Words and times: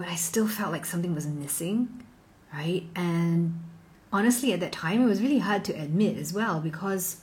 but 0.00 0.08
I 0.08 0.14
still 0.14 0.48
felt 0.48 0.72
like 0.72 0.86
something 0.86 1.14
was 1.14 1.26
missing, 1.26 2.02
right? 2.54 2.84
And 2.96 3.62
honestly, 4.10 4.54
at 4.54 4.60
that 4.60 4.72
time, 4.72 5.02
it 5.02 5.04
was 5.04 5.20
really 5.20 5.40
hard 5.40 5.62
to 5.66 5.74
admit 5.74 6.16
as 6.16 6.32
well 6.32 6.58
because, 6.58 7.18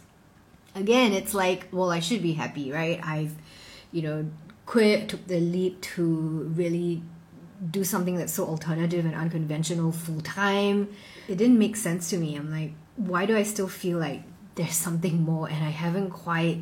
again, 0.76 1.12
it's 1.12 1.34
like, 1.34 1.70
well, 1.72 1.90
I 1.90 2.00
should 2.00 2.22
be 2.22 2.34
happy, 2.34 2.72
right? 2.72 3.00
I've, 3.04 3.34
you 3.92 4.04
know, 4.04 4.30
quit, 4.68 5.10
took 5.10 5.26
the 5.26 5.40
leap 5.40 5.82
to 5.96 6.52
really 6.56 7.02
do 7.72 7.84
something 7.84 8.16
that's 8.16 8.34
so 8.34 8.46
alternative 8.46 9.06
and 9.06 9.16
unconventional 9.16 9.92
full 9.92 10.22
time. 10.22 10.88
It 11.28 11.40
didn't 11.40 11.58
make 11.58 11.78
sense 11.78 12.12
to 12.12 12.18
me. 12.20 12.36
I'm 12.36 12.52
like, 12.52 12.74
why 12.96 13.26
do 13.26 13.36
I 13.36 13.42
still 13.42 13.68
feel 13.68 13.98
like 13.98 14.22
there's 14.54 14.76
something 14.76 15.24
more 15.24 15.50
and 15.50 15.66
I 15.66 15.72
haven't 15.72 16.12
quite 16.12 16.62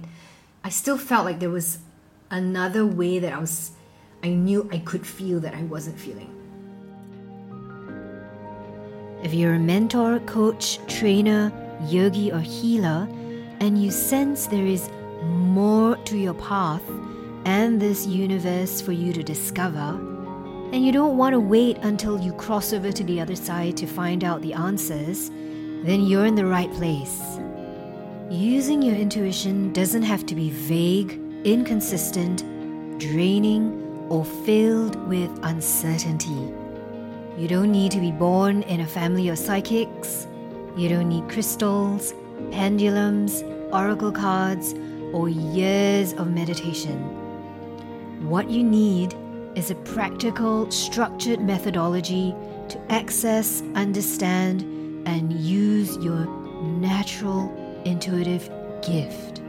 I 0.64 0.70
still 0.70 0.98
felt 0.98 1.26
like 1.26 1.40
there 1.40 1.50
was 1.50 1.80
another 2.32 2.86
way 2.86 3.20
that 3.20 3.34
I 3.34 3.40
was 3.40 3.72
I 4.26 4.30
knew 4.30 4.68
I 4.72 4.80
could 4.80 5.06
feel 5.06 5.40
that 5.42 5.54
I 5.54 5.62
wasn't 5.66 6.00
feeling. 6.00 6.32
If 9.22 9.36
you're 9.36 9.54
a 9.54 9.60
mentor, 9.60 10.18
coach, 10.22 10.80
trainer, 10.88 11.52
yogi 11.88 12.32
or 12.32 12.40
healer 12.40 13.08
and 13.60 13.78
you 13.80 13.92
sense 13.92 14.48
there 14.48 14.66
is 14.66 14.90
more 15.22 15.96
to 15.98 16.18
your 16.18 16.34
path 16.34 16.82
and 17.46 17.80
this 17.80 18.08
universe 18.08 18.82
for 18.82 18.94
you 18.94 19.14
to 19.14 19.22
discover, 19.22 19.90
and 20.74 20.84
you 20.84 20.92
don't 20.92 21.18
want 21.18 21.34
to 21.34 21.40
wait 21.40 21.78
until 21.84 22.20
you 22.20 22.34
cross 22.34 22.74
over 22.74 22.92
to 22.92 23.04
the 23.04 23.22
other 23.22 23.36
side 23.36 23.78
to 23.78 23.86
find 23.86 24.24
out 24.24 24.42
the 24.42 24.54
answers, 24.54 25.30
then 25.84 26.02
you're 26.02 26.26
in 26.26 26.34
the 26.34 26.48
right 26.48 26.72
place. 26.74 27.22
Using 28.32 28.82
your 28.82 28.96
intuition 28.96 29.72
doesn't 29.72 30.02
have 30.02 30.26
to 30.26 30.34
be 30.34 30.50
vague, 30.50 31.22
inconsistent, 31.44 32.40
draining, 33.00 33.85
or 34.10 34.26
filled 34.26 34.96
with 35.08 35.30
uncertainty. 35.44 36.54
You 37.38 37.48
don't 37.48 37.72
need 37.72 37.92
to 37.92 38.00
be 38.00 38.12
born 38.12 38.64
in 38.64 38.80
a 38.82 38.88
family 38.88 39.30
of 39.30 39.38
psychics. 39.38 40.28
You 40.78 40.90
don't 40.90 41.10
need 41.10 41.30
crystals, 41.30 42.14
pendulums, 42.52 43.44
oracle 43.72 44.12
cards, 44.12 44.74
or 45.14 45.30
years 45.30 46.14
of 46.14 46.32
meditation. 46.32 47.00
What 48.30 48.50
you 48.50 48.64
need 48.64 49.16
is 49.56 49.72
a 49.72 49.76
practical, 49.76 50.70
structured 50.72 51.42
methodology 51.42 52.34
to 52.70 52.92
access, 52.92 53.62
understand, 53.76 54.62
and 55.08 55.32
use 55.34 55.96
your 55.98 56.26
natural 56.62 57.54
intuitive 57.86 58.50
gift. 58.82 59.40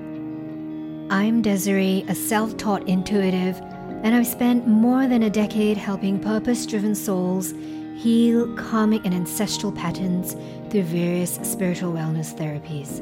I'm 1.09 1.41
Desiree, 1.41 2.05
a 2.09 2.15
self 2.15 2.57
taught 2.57 2.87
intuitive, 2.89 3.61
and 4.07 4.15
I've 4.15 4.27
spent 4.29 4.69
more 4.69 5.09
than 5.09 5.25
a 5.25 5.31
decade 5.31 5.77
helping 5.77 6.21
purpose 6.21 6.65
driven 6.65 6.95
souls 6.95 7.53
heal 7.97 8.55
karmic 8.55 9.05
and 9.05 9.13
ancestral 9.13 9.73
patterns 9.73 10.37
through 10.71 10.85
various 10.85 11.41
spiritual 11.43 11.93
wellness 11.93 12.33
therapies. 12.33 13.01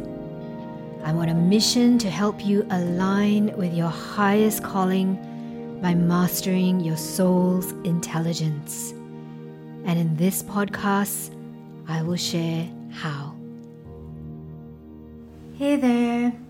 I'm 1.05 1.19
on 1.19 1.29
a 1.29 1.35
mission 1.35 1.99
to 1.99 2.09
help 2.09 2.43
you 2.43 2.67
align 2.71 3.55
with 3.55 3.75
your 3.75 3.91
highest 3.91 4.63
calling 4.63 5.17
by 5.83 5.95
mastering 5.95 6.81
your 6.81 6.97
soul's 6.97 7.73
intelligence. 7.85 8.93
And 9.85 9.99
in 9.99 10.17
this 10.17 10.43
podcast, 10.43 11.35
I 11.87 12.01
will 12.01 12.17
share 12.17 12.67
how. 12.91 13.37
Hey 15.59 15.77
there. 15.77 16.44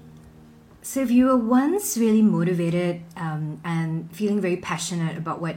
So, 0.85 1.01
if 1.01 1.11
you 1.11 1.25
were 1.25 1.37
once 1.39 1.97
really 1.97 2.21
motivated 2.21 3.01
um, 3.17 3.59
and 3.65 4.15
feeling 4.15 4.43
very 4.43 4.59
passionate 4.59 5.17
about 5.17 5.41
what 5.41 5.57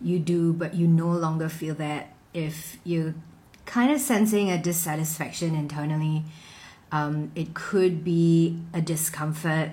you 0.00 0.18
do, 0.18 0.54
but 0.54 0.74
you 0.74 0.86
no 0.86 1.08
longer 1.08 1.50
feel 1.50 1.74
that, 1.74 2.14
if 2.32 2.78
you're 2.82 3.14
kind 3.66 3.92
of 3.92 4.00
sensing 4.00 4.50
a 4.50 4.56
dissatisfaction 4.56 5.54
internally, 5.54 6.24
um, 6.90 7.32
it 7.34 7.52
could 7.52 8.02
be 8.02 8.62
a 8.72 8.80
discomfort. 8.80 9.72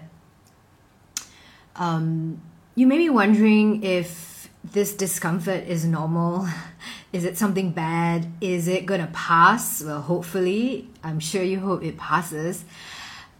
Um, 1.78 2.42
you 2.76 2.86
may 2.86 2.98
be 2.98 3.10
wondering 3.10 3.82
if 3.84 4.50
this 4.66 4.94
discomfort 4.94 5.64
is 5.64 5.86
normal. 5.86 6.46
Is 7.14 7.24
it 7.24 7.38
something 7.38 7.72
bad? 7.72 8.28
Is 8.42 8.68
it 8.68 8.86
going 8.86 9.00
to 9.00 9.12
pass? 9.14 9.82
Well, 9.82 10.02
hopefully. 10.02 10.90
I'm 11.02 11.22
sure 11.22 11.42
you 11.42 11.62
hope 11.62 11.86
it 11.86 11.98
passes. 11.98 12.66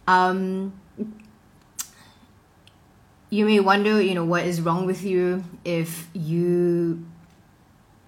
Um, 0.08 0.79
you 3.30 3.44
may 3.46 3.60
wonder, 3.60 4.02
you 4.02 4.14
know, 4.14 4.24
what 4.24 4.44
is 4.44 4.60
wrong 4.60 4.86
with 4.86 5.04
you 5.04 5.44
if 5.64 6.08
you, 6.12 7.06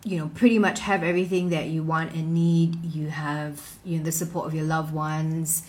you 0.04 0.18
know, 0.18 0.28
pretty 0.34 0.58
much 0.58 0.80
have 0.80 1.04
everything 1.04 1.50
that 1.50 1.68
you 1.68 1.84
want 1.84 2.12
and 2.14 2.34
need. 2.34 2.84
You 2.84 3.08
have, 3.08 3.76
you 3.84 3.98
know, 3.98 4.04
the 4.04 4.12
support 4.12 4.46
of 4.46 4.54
your 4.54 4.64
loved 4.64 4.92
ones. 4.92 5.62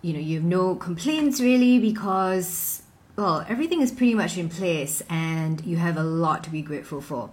You 0.00 0.12
know, 0.12 0.20
you 0.20 0.36
have 0.36 0.44
no 0.44 0.76
complaints 0.76 1.40
really 1.40 1.78
because, 1.78 2.82
well, 3.16 3.44
everything 3.48 3.80
is 3.80 3.90
pretty 3.90 4.14
much 4.14 4.38
in 4.38 4.48
place 4.48 5.02
and 5.10 5.64
you 5.64 5.76
have 5.76 5.96
a 5.96 6.04
lot 6.04 6.44
to 6.44 6.50
be 6.50 6.62
grateful 6.62 7.00
for, 7.00 7.30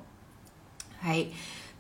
right? 1.04 1.32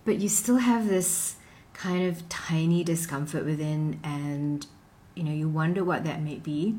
But 0.05 0.19
you 0.19 0.29
still 0.29 0.57
have 0.57 0.87
this 0.87 1.37
kind 1.73 2.05
of 2.05 2.29
tiny 2.29 2.83
discomfort 2.83 3.43
within 3.43 3.99
and 4.03 4.67
you 5.15 5.23
know 5.23 5.31
you 5.31 5.49
wonder 5.49 5.83
what 5.83 6.03
that 6.03 6.21
may 6.21 6.35
be 6.35 6.77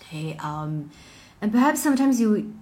okay 0.00 0.34
um 0.40 0.90
and 1.40 1.52
perhaps 1.52 1.82
sometimes 1.82 2.20
you 2.20 2.54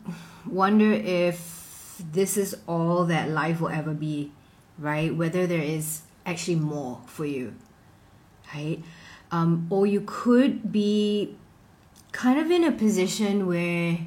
wonder 0.46 0.92
if 0.92 2.00
this 2.12 2.36
is 2.36 2.56
all 2.66 3.04
that 3.04 3.30
life 3.30 3.60
will 3.60 3.68
ever 3.68 3.94
be 3.94 4.32
right? 4.78 5.14
Whether 5.14 5.46
there 5.46 5.62
is 5.62 6.02
actually 6.26 6.56
more 6.56 7.00
for 7.06 7.24
you 7.24 7.54
right? 8.54 8.82
Um 9.30 9.66
or 9.70 9.86
you 9.86 10.02
could 10.04 10.72
be 10.72 11.36
kind 12.12 12.38
of 12.38 12.50
in 12.50 12.64
a 12.64 12.72
position 12.72 13.46
where 13.46 13.98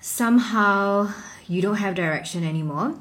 somehow 0.00 1.12
you 1.46 1.60
don't 1.62 1.76
have 1.76 1.94
direction 1.94 2.44
anymore 2.44 2.94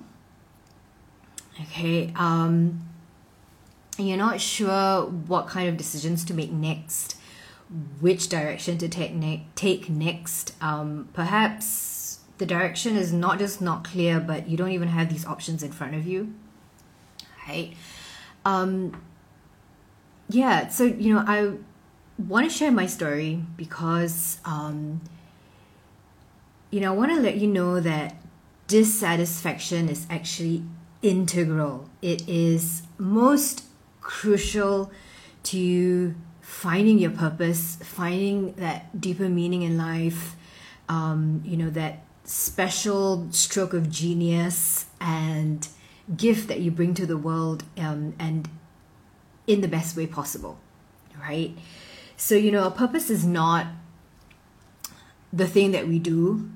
okay? 1.62 2.12
Um 2.16 2.82
you're 4.00 4.18
not 4.18 4.40
sure 4.40 5.06
what 5.06 5.48
kind 5.48 5.68
of 5.68 5.76
decisions 5.78 6.24
to 6.26 6.34
make 6.34 6.52
next, 6.52 7.17
which 8.00 8.30
direction 8.30 8.78
to 8.78 8.88
take 8.88 9.14
ne- 9.14 9.48
take 9.56 9.90
next. 9.90 10.54
Um, 10.62 11.10
perhaps 11.14 12.20
the 12.38 12.46
direction 12.46 12.96
is 12.96 13.12
not 13.12 13.40
just 13.40 13.62
not 13.62 13.84
clear, 13.84 14.20
but 14.20 14.48
you 14.48 14.58
don't 14.58 14.72
even 14.72 14.90
have 14.90 15.10
these 15.10 15.26
options 15.26 15.64
in 15.64 15.72
front 15.72 15.96
of 15.96 16.08
you. 16.08 16.34
Right? 17.48 17.74
Um, 18.46 19.02
yeah. 20.30 20.68
So 20.70 20.86
you 20.86 21.14
know, 21.14 21.24
I 21.28 21.54
want 22.18 22.50
to 22.50 22.56
share 22.56 22.72
my 22.72 22.86
story 22.86 23.44
because 23.56 24.40
um, 24.46 25.02
you 26.72 26.80
know 26.80 26.94
I 26.94 26.96
want 26.96 27.12
to 27.12 27.20
let 27.20 27.38
you 27.38 27.48
know 27.48 27.80
that 27.80 28.16
dissatisfaction 28.68 29.90
is 29.90 30.08
actually 30.10 30.64
integral. 31.02 31.90
It 32.02 32.28
is 32.28 32.84
most 32.98 33.64
crucial 34.02 34.92
to 35.44 36.16
finding 36.48 36.98
your 36.98 37.12
purpose, 37.12 37.76
finding 37.84 38.54
that 38.54 39.00
deeper 39.00 39.28
meaning 39.28 39.64
in 39.64 39.78
life, 39.78 40.38
um, 40.88 41.42
you 41.44 41.58
know, 41.58 41.70
that 41.70 42.00
special 42.24 43.28
stroke 43.32 43.74
of 43.74 43.92
genius 43.92 44.86
and 45.02 45.68
gift 46.16 46.48
that 46.48 46.62
you 46.62 46.72
bring 46.72 46.94
to 46.94 47.06
the 47.06 47.18
world 47.18 47.66
um, 47.78 48.16
and 48.18 48.50
in 49.46 49.60
the 49.60 49.68
best 49.68 49.98
way 49.98 50.08
possible, 50.08 50.58
right? 51.22 51.54
So, 52.16 52.34
you 52.34 52.50
know, 52.50 52.64
a 52.64 52.72
purpose 52.72 53.10
is 53.10 53.26
not 53.26 53.68
the 55.34 55.48
thing 55.48 55.72
that 55.72 55.86
we 55.86 56.00
do, 56.00 56.50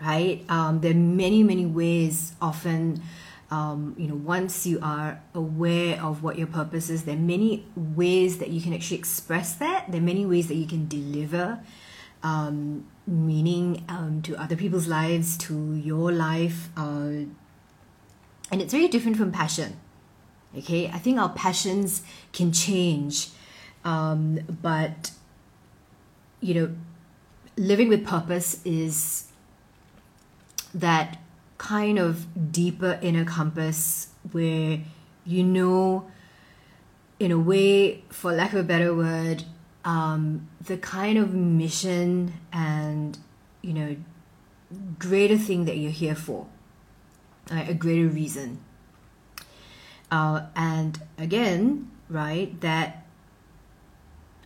right? 0.00 0.42
Um, 0.48 0.80
there 0.80 0.92
are 0.92 0.94
many, 0.94 1.42
many 1.42 1.66
ways 1.66 2.32
often 2.40 3.02
um, 3.50 3.94
you 3.96 4.08
know, 4.08 4.14
once 4.16 4.66
you 4.66 4.80
are 4.82 5.20
aware 5.34 6.02
of 6.02 6.22
what 6.22 6.36
your 6.36 6.48
purpose 6.48 6.90
is, 6.90 7.04
there 7.04 7.14
are 7.14 7.18
many 7.18 7.66
ways 7.76 8.38
that 8.38 8.48
you 8.48 8.60
can 8.60 8.74
actually 8.74 8.98
express 8.98 9.54
that. 9.56 9.90
There 9.90 10.00
are 10.00 10.04
many 10.04 10.26
ways 10.26 10.48
that 10.48 10.56
you 10.56 10.66
can 10.66 10.88
deliver 10.88 11.60
um, 12.22 12.86
meaning 13.06 13.84
um, 13.88 14.20
to 14.22 14.36
other 14.36 14.56
people's 14.56 14.88
lives, 14.88 15.36
to 15.38 15.74
your 15.74 16.10
life. 16.10 16.70
Uh, 16.76 17.26
and 18.50 18.60
it's 18.62 18.72
very 18.72 18.88
different 18.88 19.16
from 19.16 19.30
passion. 19.32 19.76
Okay, 20.56 20.88
I 20.88 20.98
think 20.98 21.18
our 21.18 21.28
passions 21.28 22.02
can 22.32 22.50
change, 22.50 23.28
um, 23.84 24.40
but 24.62 25.10
you 26.40 26.54
know, 26.54 26.76
living 27.56 27.88
with 27.88 28.06
purpose 28.06 28.60
is 28.64 29.28
that 30.74 31.18
kind 31.58 31.98
of 31.98 32.52
deeper 32.52 32.98
inner 33.02 33.24
compass 33.24 34.08
where 34.32 34.80
you 35.26 35.42
know, 35.42 36.08
in 37.18 37.32
a 37.32 37.38
way, 37.38 38.04
for 38.10 38.32
lack 38.32 38.52
of 38.52 38.60
a 38.60 38.62
better 38.62 38.94
word, 38.94 39.42
um, 39.84 40.48
the 40.60 40.78
kind 40.78 41.18
of 41.18 41.34
mission 41.34 42.32
and, 42.52 43.18
you 43.60 43.72
know, 43.74 43.96
greater 44.98 45.36
thing 45.36 45.64
that 45.64 45.76
you're 45.76 45.90
here 45.90 46.14
for. 46.14 46.46
right? 47.50 47.68
a 47.68 47.74
greater 47.74 48.06
reason. 48.06 48.60
Uh, 50.10 50.42
and 50.54 51.00
again, 51.18 51.90
right, 52.08 52.60
that 52.60 53.04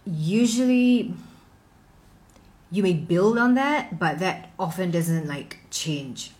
usually 0.07 1.13
you 2.71 2.83
may 2.83 2.95
build 2.95 3.37
on 3.37 3.55
that, 3.55 3.99
but 3.99 4.19
that 4.21 4.51
often 4.59 4.91
doesn't 4.91 5.27
like 5.29 5.59
change, 5.71 6.33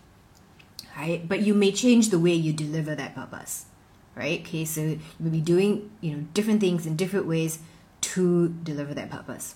right? 1.01 1.27
But 1.27 1.39
you 1.41 1.55
may 1.55 1.71
change 1.71 2.09
the 2.09 2.19
way 2.19 2.33
you 2.33 2.53
deliver 2.53 2.93
that 2.93 3.15
purpose, 3.15 3.65
right? 4.15 4.41
Okay, 4.41 4.65
so 4.65 4.81
you 4.81 4.99
may 5.19 5.29
be 5.29 5.41
doing 5.41 5.89
you 5.99 6.11
know 6.13 6.25
different 6.35 6.61
things 6.61 6.85
in 6.85 6.95
different 6.95 7.25
ways 7.25 7.59
to 8.01 8.49
deliver 8.63 8.93
that 8.93 9.09
purpose. 9.09 9.55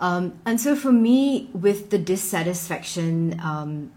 Um, 0.00 0.38
and 0.44 0.60
so 0.60 0.74
for 0.76 0.92
me, 0.92 1.50
with 1.52 1.90
the 1.90 1.98
dissatisfaction, 1.98 3.40
um, 3.42 3.92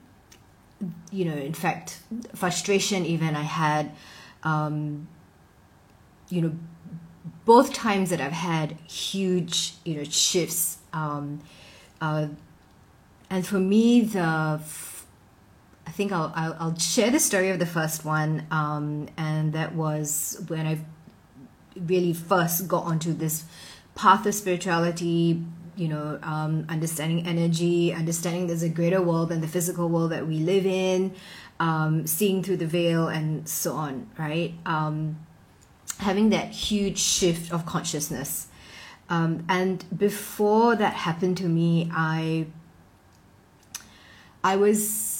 you 1.11 1.25
know, 1.25 1.35
in 1.35 1.53
fact, 1.53 1.99
frustration 2.33 3.05
even 3.05 3.35
I 3.35 3.43
had, 3.43 3.91
um, 4.43 5.07
you 6.29 6.41
know, 6.41 6.53
both 7.45 7.73
times 7.73 8.09
that 8.09 8.21
I've 8.21 8.31
had 8.31 8.77
huge, 8.87 9.75
you 9.85 9.95
know, 9.95 10.03
shifts. 10.03 10.79
Um, 10.91 11.41
uh, 11.99 12.27
and 13.29 13.45
for 13.45 13.59
me, 13.59 14.01
the 14.01 14.59
I 15.91 15.93
think 15.93 16.13
I'll, 16.13 16.31
I'll, 16.37 16.55
I'll 16.57 16.79
share 16.79 17.11
the 17.11 17.19
story 17.19 17.49
of 17.49 17.59
the 17.59 17.65
first 17.65 18.05
one, 18.05 18.47
um, 18.49 19.09
and 19.17 19.51
that 19.51 19.75
was 19.75 20.41
when 20.47 20.65
I 20.65 20.79
really 21.75 22.13
first 22.13 22.65
got 22.69 22.85
onto 22.85 23.11
this 23.11 23.43
path 23.93 24.25
of 24.25 24.33
spirituality. 24.33 25.43
You 25.75 25.89
know, 25.89 26.17
um, 26.23 26.65
understanding 26.69 27.27
energy, 27.27 27.91
understanding 27.91 28.47
there's 28.47 28.63
a 28.63 28.69
greater 28.69 29.01
world 29.01 29.27
than 29.29 29.41
the 29.41 29.49
physical 29.49 29.89
world 29.89 30.13
that 30.13 30.25
we 30.25 30.39
live 30.39 30.65
in, 30.65 31.13
um, 31.59 32.07
seeing 32.07 32.41
through 32.41 32.57
the 32.57 32.67
veil, 32.67 33.09
and 33.09 33.49
so 33.49 33.73
on. 33.73 34.09
Right. 34.17 34.53
Um, 34.65 35.17
having 35.97 36.29
that 36.29 36.51
huge 36.51 36.99
shift 36.99 37.51
of 37.51 37.65
consciousness. 37.65 38.47
Um, 39.09 39.43
and 39.49 39.83
before 39.97 40.77
that 40.77 40.93
happened 40.93 41.35
to 41.39 41.49
me, 41.49 41.91
I 41.93 42.45
I 44.41 44.55
was 44.55 45.10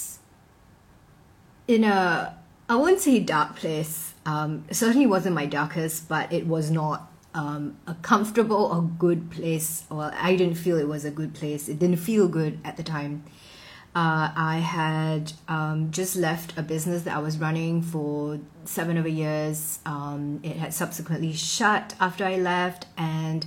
in 1.67 1.83
a 1.83 2.37
I 2.69 2.75
won't 2.75 3.01
say 3.01 3.19
dark 3.19 3.57
place. 3.57 4.13
Um, 4.25 4.65
certainly 4.71 5.05
wasn't 5.05 5.35
my 5.35 5.45
darkest, 5.45 6.07
but 6.07 6.31
it 6.31 6.47
was 6.47 6.71
not 6.71 7.11
um, 7.33 7.77
a 7.85 7.95
comfortable 7.95 8.65
or 8.65 8.81
good 8.81 9.29
place. 9.29 9.83
Well, 9.89 10.11
I 10.15 10.35
didn't 10.37 10.55
feel 10.55 10.77
it 10.77 10.87
was 10.87 11.03
a 11.03 11.11
good 11.11 11.33
place. 11.33 11.67
It 11.67 11.79
didn't 11.79 11.97
feel 11.97 12.27
good 12.27 12.59
at 12.63 12.77
the 12.77 12.83
time. 12.83 13.23
Uh, 13.93 14.31
I 14.33 14.59
had 14.59 15.33
um, 15.49 15.91
just 15.91 16.15
left 16.15 16.57
a 16.57 16.61
business 16.61 17.01
that 17.01 17.13
I 17.13 17.19
was 17.19 17.37
running 17.37 17.81
for 17.81 18.39
seven 18.63 18.97
over 18.97 19.09
years. 19.09 19.79
Um, 19.85 20.39
it 20.43 20.55
had 20.55 20.73
subsequently 20.73 21.33
shut 21.33 21.93
after 21.99 22.23
I 22.23 22.37
left, 22.37 22.85
and 22.97 23.45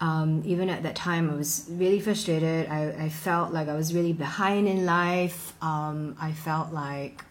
um, 0.00 0.42
even 0.46 0.70
at 0.70 0.82
that 0.84 0.96
time, 0.96 1.28
I 1.30 1.34
was 1.34 1.66
really 1.68 2.00
frustrated. 2.00 2.66
I, 2.70 2.92
I 2.92 3.08
felt 3.10 3.52
like 3.52 3.68
I 3.68 3.74
was 3.74 3.94
really 3.94 4.14
behind 4.14 4.68
in 4.68 4.86
life. 4.86 5.52
Um, 5.62 6.16
I 6.18 6.32
felt 6.32 6.72
like 6.72 7.22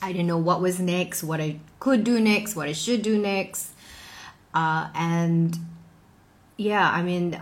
I 0.00 0.12
didn't 0.12 0.26
know 0.26 0.38
what 0.38 0.60
was 0.60 0.78
next, 0.78 1.22
what 1.22 1.40
I 1.40 1.60
could 1.80 2.04
do 2.04 2.20
next, 2.20 2.56
what 2.56 2.68
I 2.68 2.72
should 2.72 3.02
do 3.02 3.18
next. 3.18 3.72
Uh, 4.54 4.88
and 4.94 5.56
yeah, 6.56 6.90
I 6.90 7.02
mean, 7.02 7.40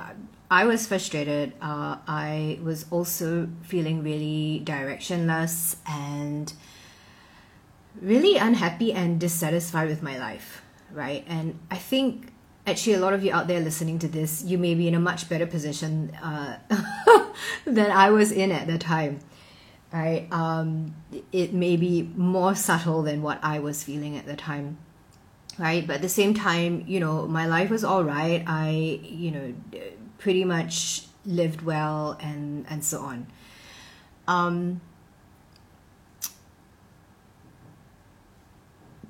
I 0.50 0.64
was 0.64 0.86
frustrated. 0.86 1.52
Uh, 1.60 1.98
I 2.06 2.58
was 2.62 2.86
also 2.90 3.48
feeling 3.62 4.02
really 4.02 4.62
directionless 4.64 5.76
and 5.86 6.52
really 8.00 8.36
unhappy 8.36 8.92
and 8.92 9.18
dissatisfied 9.18 9.88
with 9.88 10.02
my 10.02 10.18
life, 10.18 10.62
right? 10.92 11.24
And 11.26 11.58
I 11.70 11.76
think 11.76 12.32
actually 12.66 12.94
a 12.94 13.00
lot 13.00 13.12
of 13.12 13.24
you 13.24 13.32
out 13.32 13.48
there 13.48 13.60
listening 13.60 13.98
to 14.00 14.08
this, 14.08 14.44
you 14.44 14.58
may 14.58 14.74
be 14.74 14.88
in 14.88 14.94
a 14.94 15.00
much 15.00 15.28
better 15.28 15.46
position 15.46 16.14
uh, 16.22 16.58
than 17.64 17.90
I 17.90 18.10
was 18.10 18.32
in 18.32 18.52
at 18.52 18.66
the 18.66 18.78
time, 18.78 19.20
right? 19.96 20.28
Um, 20.30 20.94
it 21.32 21.52
may 21.52 21.76
be 21.76 22.10
more 22.16 22.54
subtle 22.54 23.02
than 23.02 23.22
what 23.22 23.38
I 23.42 23.58
was 23.58 23.82
feeling 23.82 24.16
at 24.16 24.26
the 24.26 24.36
time 24.36 24.78
right? 25.58 25.86
But 25.86 25.96
at 25.96 26.02
the 26.02 26.08
same 26.08 26.34
time 26.34 26.84
you 26.86 27.00
know 27.00 27.26
my 27.26 27.46
life 27.46 27.70
was 27.70 27.84
all 27.84 28.04
right. 28.04 28.44
I 28.46 29.00
you 29.02 29.30
know 29.30 29.54
pretty 30.18 30.44
much 30.44 31.06
lived 31.24 31.62
well 31.62 32.18
and 32.20 32.66
and 32.68 32.84
so 32.84 33.00
on. 33.00 33.26
Um 34.28 34.80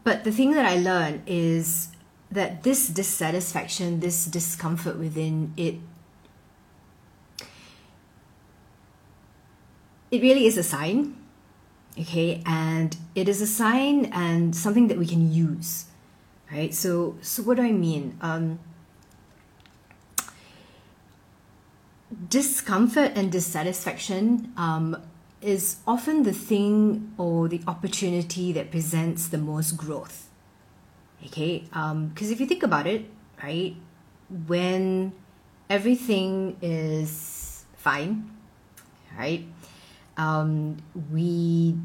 but 0.07 0.23
the 0.23 0.31
thing 0.31 0.53
that 0.53 0.65
i 0.65 0.77
learned 0.77 1.21
is 1.27 1.89
that 2.31 2.63
this 2.63 2.87
dissatisfaction 2.87 3.99
this 3.99 4.25
discomfort 4.27 4.97
within 4.97 5.53
it 5.57 5.75
it 10.11 10.23
really 10.23 10.47
is 10.47 10.57
a 10.57 10.63
sign 10.63 11.17
okay? 11.99 12.43
And 12.45 12.97
it 13.15 13.29
is 13.29 13.41
a 13.41 13.47
sign 13.47 14.07
and 14.07 14.55
something 14.55 14.89
that 14.89 14.99
we 14.99 15.07
can 15.07 15.33
use 15.33 15.87
right? 16.53 16.73
So 16.75 17.17
so 17.21 17.43
what 17.43 17.57
do 17.57 17.63
i 17.63 17.73
mean? 17.73 18.17
Um, 18.21 18.59
discomfort 22.29 23.13
and 23.17 23.33
dissatisfaction 23.33 24.53
um, 24.57 24.97
is 25.43 25.77
often 25.87 26.23
the 26.23 26.33
thing 26.33 27.13
or 27.19 27.49
the 27.49 27.61
opportunity 27.67 28.53
that 28.53 28.71
presents 28.71 29.29
the 29.29 29.39
most 29.39 29.73
growth 29.73 30.29
okay? 31.27 31.61
Because 31.61 32.29
um, 32.29 32.33
if 32.33 32.41
you 32.41 32.47
think 32.47 32.63
about 32.63 32.87
it 32.87 33.07
right 33.43 33.75
when 34.47 35.13
everything 35.69 36.57
is 36.63 37.65
fine 37.77 38.31
right 39.19 39.45
um, 40.17 40.79
we 41.13 41.77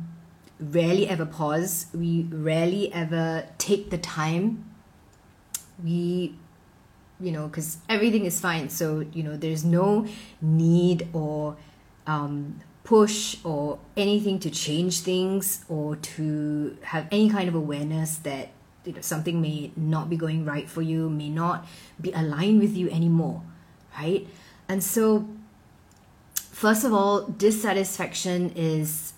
rarely 0.59 1.07
ever 1.07 1.25
pause. 1.25 1.87
We 1.93 2.23
rarely 2.29 2.93
ever 2.93 3.47
take 3.57 3.89
the 3.89 3.97
time. 3.97 4.65
We, 5.83 6.35
you 7.19 7.31
know, 7.31 7.47
because 7.47 7.77
everything 7.89 8.25
is 8.25 8.39
fine. 8.39 8.69
So, 8.69 9.05
you 9.13 9.23
know, 9.23 9.35
there's 9.35 9.65
no 9.65 10.05
need 10.41 11.07
or 11.13 11.57
um, 12.07 12.61
push 12.83 13.37
or 13.43 13.79
anything 13.95 14.39
to 14.39 14.49
change 14.49 15.01
things 15.01 15.65
or 15.69 15.95
to 15.95 16.77
have 16.83 17.07
any 17.11 17.29
kind 17.29 17.47
of 17.47 17.55
awareness 17.55 18.17
that 18.17 18.49
you 18.85 18.93
know 18.93 19.01
something 19.01 19.39
may 19.39 19.71
not 19.75 20.09
be 20.09 20.17
going 20.17 20.43
right 20.43 20.67
for 20.67 20.81
you 20.81 21.07
may 21.07 21.29
not 21.29 21.67
be 21.99 22.11
aligned 22.13 22.59
with 22.59 22.75
you 22.75 22.89
anymore 22.89 23.43
right 23.95 24.27
and 24.67 24.83
so 24.83 25.27
first 26.61 26.83
of 26.83 26.93
all 26.93 27.23
dissatisfaction 27.23 28.51
is 28.55 29.13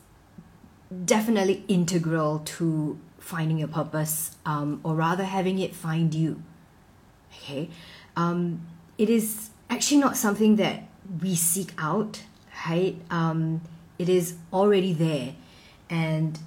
definitely 1.04 1.62
integral 1.68 2.40
to 2.40 2.98
finding 3.20 3.58
your 3.58 3.68
purpose, 3.68 4.38
um, 4.46 4.80
or 4.82 4.96
rather 4.96 5.26
having 5.26 5.60
it 5.60 5.76
find 5.76 6.14
you. 6.14 6.42
Okay, 7.34 7.70
um, 8.16 8.66
it 8.98 9.10
is 9.10 9.50
actually 9.70 9.98
not 9.98 10.16
something 10.16 10.56
that 10.56 10.84
we 11.22 11.36
seek 11.36 11.74
out, 11.78 12.24
right? 12.70 12.96
Um, 13.12 13.60
it 14.00 14.08
is 14.08 14.36
already 14.54 14.94
there, 14.94 15.36
and 15.90 16.40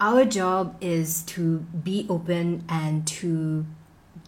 our 0.00 0.24
job 0.24 0.76
is 0.80 1.22
to 1.22 1.58
be 1.88 2.06
open 2.08 2.62
and 2.68 3.04
to 3.18 3.66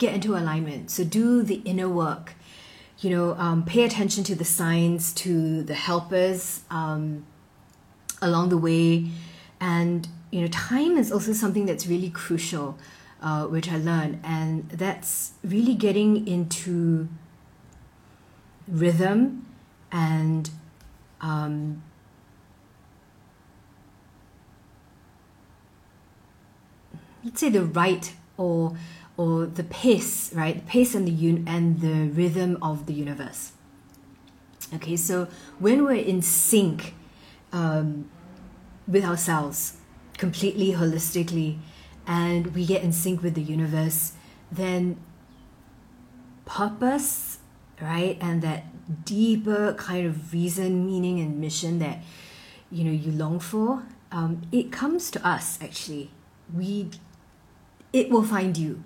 get 0.00 0.14
into 0.14 0.35
alignment. 0.37 0.90
So 0.90 1.05
do 1.05 1.45
the 1.45 1.62
inner 1.64 1.88
work. 1.88 2.35
You 2.98 3.10
know, 3.10 3.34
um, 3.34 3.64
pay 3.64 3.84
attention 3.84 4.24
to 4.24 4.34
the 4.34 4.44
signs, 4.44 5.12
to 5.14 5.62
the 5.62 5.74
helpers 5.74 6.62
um, 6.70 7.26
along 8.22 8.48
the 8.48 8.58
way. 8.58 9.10
And 9.60 10.08
you 10.30 10.40
know 10.42 10.48
time 10.48 10.96
is 10.98 11.12
also 11.12 11.32
something 11.32 11.66
that's 11.66 11.86
really 11.86 12.10
crucial 12.10 12.76
uh, 13.22 13.46
which 13.46 13.70
i 13.70 13.76
learned. 13.76 14.20
And 14.24 14.68
that's 14.70 15.32
really 15.42 15.74
getting 15.74 16.26
into 16.26 17.08
rhythm 18.68 19.46
and 19.92 20.50
um, 21.20 21.82
let's 27.24 27.40
say 27.40 27.48
the 27.48 27.64
right 27.64 28.12
or 28.36 28.76
or 29.16 29.46
the 29.46 29.64
pace 29.64 30.32
right? 30.35 30.56
The 30.56 30.70
pace 30.70 30.94
and 30.94 31.06
the 31.06 31.12
un- 31.12 31.44
and 31.46 31.80
the 31.80 32.08
rhythm 32.11 32.58
of 32.62 32.87
the 32.87 32.92
universe. 32.92 33.52
Okay 34.75 34.96
so 34.96 35.28
when 35.58 35.85
we're 35.85 36.04
in 36.04 36.23
sync 36.23 36.94
um, 37.52 38.11
with 38.87 39.04
ourselves 39.04 39.78
completely 40.18 40.73
holistically 40.73 41.58
and 42.06 42.54
we 42.54 42.64
get 42.64 42.82
in 42.82 42.92
sync 42.92 43.23
with 43.23 43.35
the 43.35 43.42
universe, 43.42 44.12
then 44.50 44.96
purpose, 46.44 47.38
right, 47.82 48.16
and 48.20 48.42
that 48.42 49.04
deeper 49.04 49.75
kind 49.75 50.06
of 50.06 50.32
reason, 50.32 50.87
meaning, 50.87 51.18
and 51.18 51.40
mission 51.40 51.80
that 51.80 51.99
you 52.70 52.85
know 52.85 52.92
you 52.92 53.11
long 53.11 53.40
for 53.40 53.82
um, 54.12 54.42
it 54.52 54.73
comes 54.73 55.11
to 55.11 55.26
us 55.26 55.58
actually. 55.62 56.11
We, 56.54 56.90
it 57.92 58.08
will 58.08 58.23
find 58.23 58.56
you, 58.56 58.82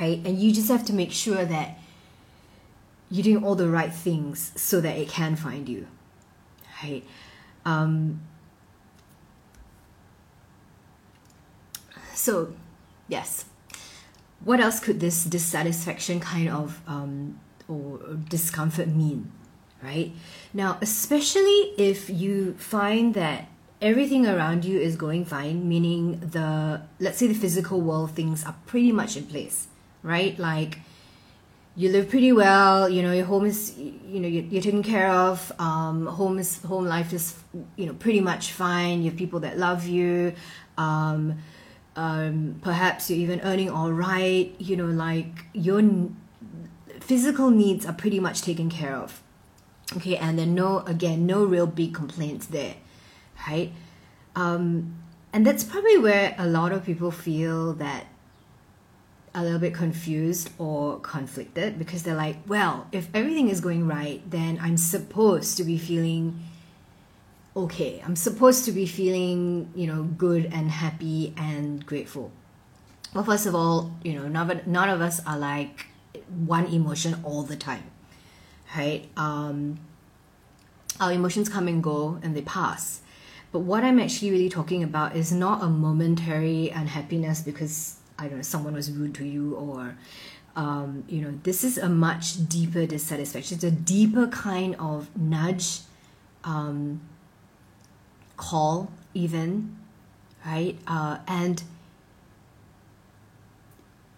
right? 0.00 0.20
And 0.24 0.38
you 0.38 0.52
just 0.52 0.68
have 0.68 0.84
to 0.86 0.92
make 0.92 1.12
sure 1.12 1.44
that 1.44 1.78
you're 3.10 3.22
doing 3.22 3.44
all 3.44 3.54
the 3.54 3.68
right 3.68 3.92
things 3.92 4.52
so 4.56 4.80
that 4.80 4.96
it 4.98 5.08
can 5.08 5.36
find 5.36 5.68
you, 5.68 5.86
right? 6.82 7.04
Um, 7.64 8.20
so, 12.14 12.54
yes. 13.08 13.44
What 14.42 14.60
else 14.60 14.80
could 14.80 15.00
this 15.00 15.24
dissatisfaction 15.24 16.20
kind 16.20 16.48
of 16.48 16.80
um, 16.86 17.40
or 17.68 17.98
discomfort 18.28 18.88
mean, 18.88 19.32
right? 19.82 20.12
Now, 20.52 20.78
especially 20.82 21.72
if 21.78 22.10
you 22.10 22.54
find 22.54 23.14
that 23.14 23.48
everything 23.80 24.26
around 24.26 24.64
you 24.64 24.78
is 24.78 24.96
going 24.96 25.24
fine, 25.24 25.68
meaning 25.68 26.20
the, 26.20 26.82
let's 27.00 27.18
say 27.18 27.26
the 27.26 27.34
physical 27.34 27.80
world 27.80 28.10
things 28.10 28.44
are 28.44 28.56
pretty 28.66 28.92
much 28.92 29.16
in 29.16 29.24
place, 29.26 29.68
right? 30.04 30.38
Like, 30.38 30.78
you 31.76 31.88
live 31.88 32.08
pretty 32.08 32.30
well 32.30 32.88
you 32.88 33.02
know 33.02 33.10
your 33.10 33.24
home 33.24 33.46
is 33.46 33.76
you 33.76 34.20
know 34.20 34.28
you're, 34.28 34.44
you're 34.44 34.62
taken 34.62 34.84
care 34.84 35.10
of 35.10 35.50
um, 35.58 36.06
home 36.06 36.38
is 36.38 36.62
home 36.62 36.84
life 36.84 37.12
is 37.12 37.34
you 37.74 37.84
know 37.86 37.94
pretty 37.94 38.20
much 38.20 38.52
fine. 38.52 39.02
You 39.02 39.10
have 39.10 39.18
people 39.18 39.40
that 39.40 39.58
love 39.58 39.84
you. 39.88 40.34
Um, 40.78 41.38
um, 41.96 42.60
perhaps 42.62 43.10
you're 43.10 43.18
even 43.18 43.40
earning 43.40 43.70
all 43.70 43.90
right. 43.90 44.54
You 44.60 44.76
know 44.76 44.86
like 44.86 45.46
your 45.52 45.82
physical 47.00 47.50
needs 47.50 47.84
are 47.84 47.92
pretty 47.92 48.20
much 48.20 48.42
taken 48.42 48.70
care 48.70 48.94
of. 48.94 49.20
Okay 49.96 50.16
and 50.16 50.38
then 50.38 50.54
no 50.54 50.78
again 50.86 51.26
no 51.26 51.44
real 51.44 51.66
big 51.66 51.92
complaints 51.92 52.46
there 52.46 52.76
right? 53.48 53.72
Um, 54.36 54.96
and 55.32 55.46
that's 55.46 55.64
probably 55.64 55.98
where 55.98 56.34
a 56.38 56.46
lot 56.46 56.72
of 56.72 56.84
people 56.84 57.10
feel 57.10 57.72
that 57.74 58.06
a 59.34 59.42
little 59.42 59.58
bit 59.58 59.74
confused 59.74 60.50
or 60.58 61.00
conflicted 61.00 61.78
because 61.78 62.04
they're 62.04 62.14
like, 62.14 62.36
well, 62.46 62.86
if 62.92 63.08
everything 63.12 63.48
is 63.48 63.60
going 63.60 63.86
right, 63.86 64.22
then 64.30 64.58
I'm 64.62 64.76
supposed 64.76 65.56
to 65.56 65.64
be 65.64 65.76
feeling 65.76 66.40
okay. 67.56 68.02
I'm 68.04 68.16
supposed 68.16 68.64
to 68.66 68.72
be 68.72 68.86
feeling, 68.86 69.70
you 69.74 69.86
know, 69.86 70.04
good 70.04 70.46
and 70.52 70.70
happy 70.70 71.34
and 71.36 71.84
grateful. 71.84 72.30
Well, 73.12 73.24
first 73.24 73.46
of 73.46 73.54
all, 73.54 73.92
you 74.02 74.12
know, 74.12 74.28
none 74.28 74.50
of, 74.50 74.66
none 74.66 74.88
of 74.88 75.00
us 75.00 75.24
are 75.26 75.38
like 75.38 75.86
one 76.28 76.66
emotion 76.66 77.20
all 77.24 77.42
the 77.42 77.56
time, 77.56 77.84
right? 78.76 79.08
Um, 79.16 79.78
our 81.00 81.12
emotions 81.12 81.48
come 81.48 81.66
and 81.66 81.82
go 81.82 82.18
and 82.22 82.36
they 82.36 82.42
pass. 82.42 83.00
But 83.50 83.60
what 83.60 83.84
I'm 83.84 84.00
actually 84.00 84.30
really 84.32 84.48
talking 84.48 84.82
about 84.82 85.16
is 85.16 85.32
not 85.32 85.62
a 85.62 85.66
momentary 85.66 86.70
unhappiness 86.70 87.40
because 87.40 87.98
I 88.18 88.28
don't 88.28 88.36
know, 88.36 88.42
someone 88.42 88.74
was 88.74 88.90
rude 88.90 89.14
to 89.16 89.24
you 89.24 89.54
or 89.56 89.96
um, 90.56 91.04
you 91.08 91.20
know, 91.20 91.38
this 91.42 91.64
is 91.64 91.78
a 91.78 91.88
much 91.88 92.48
deeper 92.48 92.86
dissatisfaction. 92.86 93.56
It's 93.56 93.64
a 93.64 93.70
deeper 93.70 94.28
kind 94.28 94.76
of 94.78 95.08
nudge, 95.16 95.80
um, 96.44 97.00
call, 98.36 98.92
even, 99.14 99.76
right? 100.46 100.78
Uh, 100.86 101.18
and 101.26 101.62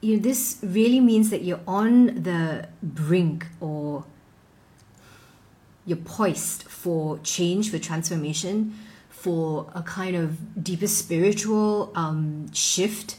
you 0.02 0.16
know, 0.16 0.22
this 0.22 0.58
really 0.62 1.00
means 1.00 1.30
that 1.30 1.42
you're 1.42 1.60
on 1.66 2.22
the 2.22 2.68
brink 2.82 3.46
or 3.60 4.04
you're 5.86 5.96
poised 5.96 6.64
for 6.64 7.18
change, 7.20 7.70
for 7.70 7.78
transformation, 7.78 8.78
for 9.08 9.70
a 9.74 9.82
kind 9.82 10.14
of 10.14 10.62
deeper 10.62 10.86
spiritual 10.86 11.92
um, 11.94 12.52
shift 12.52 13.16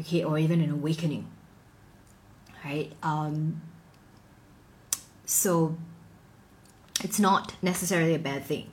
okay, 0.00 0.24
or 0.24 0.38
even 0.38 0.60
an 0.60 0.70
awakening, 0.70 1.26
right? 2.64 2.92
Um, 3.02 3.62
so 5.24 5.76
it's 7.02 7.20
not 7.20 7.54
necessarily 7.62 8.14
a 8.14 8.18
bad 8.18 8.44
thing, 8.44 8.70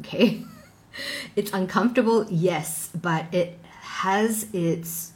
okay? 0.00 0.42
it's 1.36 1.52
uncomfortable, 1.52 2.26
yes, 2.30 2.90
but 2.94 3.32
it 3.32 3.58
has 3.80 4.46
its 4.52 5.12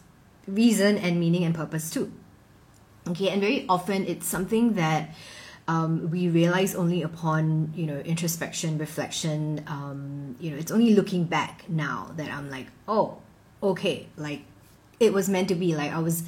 reason 0.46 0.96
and 0.98 1.20
meaning 1.20 1.44
and 1.44 1.54
purpose 1.54 1.90
too. 1.90 2.12
Okay, 3.08 3.30
and 3.30 3.40
very 3.40 3.64
often 3.68 4.06
it's 4.06 4.26
something 4.26 4.74
that 4.74 5.14
um, 5.66 6.10
we 6.10 6.28
realize 6.28 6.74
only 6.74 7.02
upon 7.02 7.72
you 7.74 7.86
know 7.86 7.98
introspection, 8.00 8.78
reflection. 8.78 9.64
Um, 9.66 10.36
you 10.40 10.50
know, 10.50 10.56
it's 10.56 10.72
only 10.72 10.94
looking 10.94 11.24
back 11.24 11.68
now 11.68 12.10
that 12.16 12.30
I'm 12.30 12.50
like, 12.50 12.66
oh, 12.86 13.18
okay, 13.62 14.08
like 14.16 14.42
it 15.00 15.12
was 15.12 15.28
meant 15.28 15.48
to 15.48 15.54
be. 15.54 15.74
Like 15.74 15.92
i 15.92 15.98
was 15.98 16.22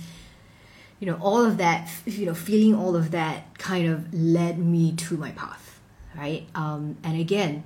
you 1.01 1.07
know 1.07 1.19
all 1.21 1.45
of 1.45 1.57
that 1.57 1.91
you 2.05 2.27
know 2.27 2.35
feeling 2.35 2.75
all 2.75 2.95
of 2.95 3.11
that 3.11 3.59
kind 3.59 3.89
of 3.89 4.13
led 4.15 4.59
me 4.59 4.93
to 4.93 5.17
my 5.17 5.33
path 5.33 5.81
right? 6.17 6.47
Um, 6.55 6.97
and 7.03 7.19
again 7.19 7.65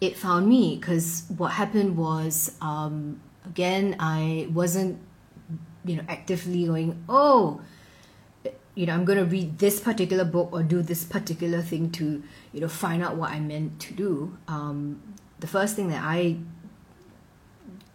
it 0.00 0.16
found 0.16 0.48
me 0.48 0.76
because 0.76 1.24
what 1.36 1.52
happened 1.52 1.96
was 1.96 2.56
um, 2.60 3.20
again 3.44 3.96
i 4.00 4.48
wasn't 4.52 4.98
you 5.84 5.96
know 5.96 6.04
actively 6.08 6.66
going 6.66 7.02
oh 7.08 7.60
you 8.74 8.86
know 8.86 8.94
i'm 8.94 9.04
going 9.04 9.18
to 9.18 9.24
read 9.24 9.58
this 9.58 9.80
particular 9.80 10.24
book 10.24 10.48
or 10.52 10.62
do 10.62 10.80
this 10.80 11.04
particular 11.04 11.60
thing 11.60 11.90
to 11.90 12.22
you 12.52 12.60
know 12.60 12.68
find 12.68 13.02
out 13.02 13.16
what 13.16 13.30
i 13.30 13.40
meant 13.40 13.78
to 13.80 13.94
do. 13.94 14.36
Um, 14.48 15.02
the 15.40 15.46
first 15.46 15.76
thing 15.76 15.88
that 15.88 16.02
i 16.02 16.36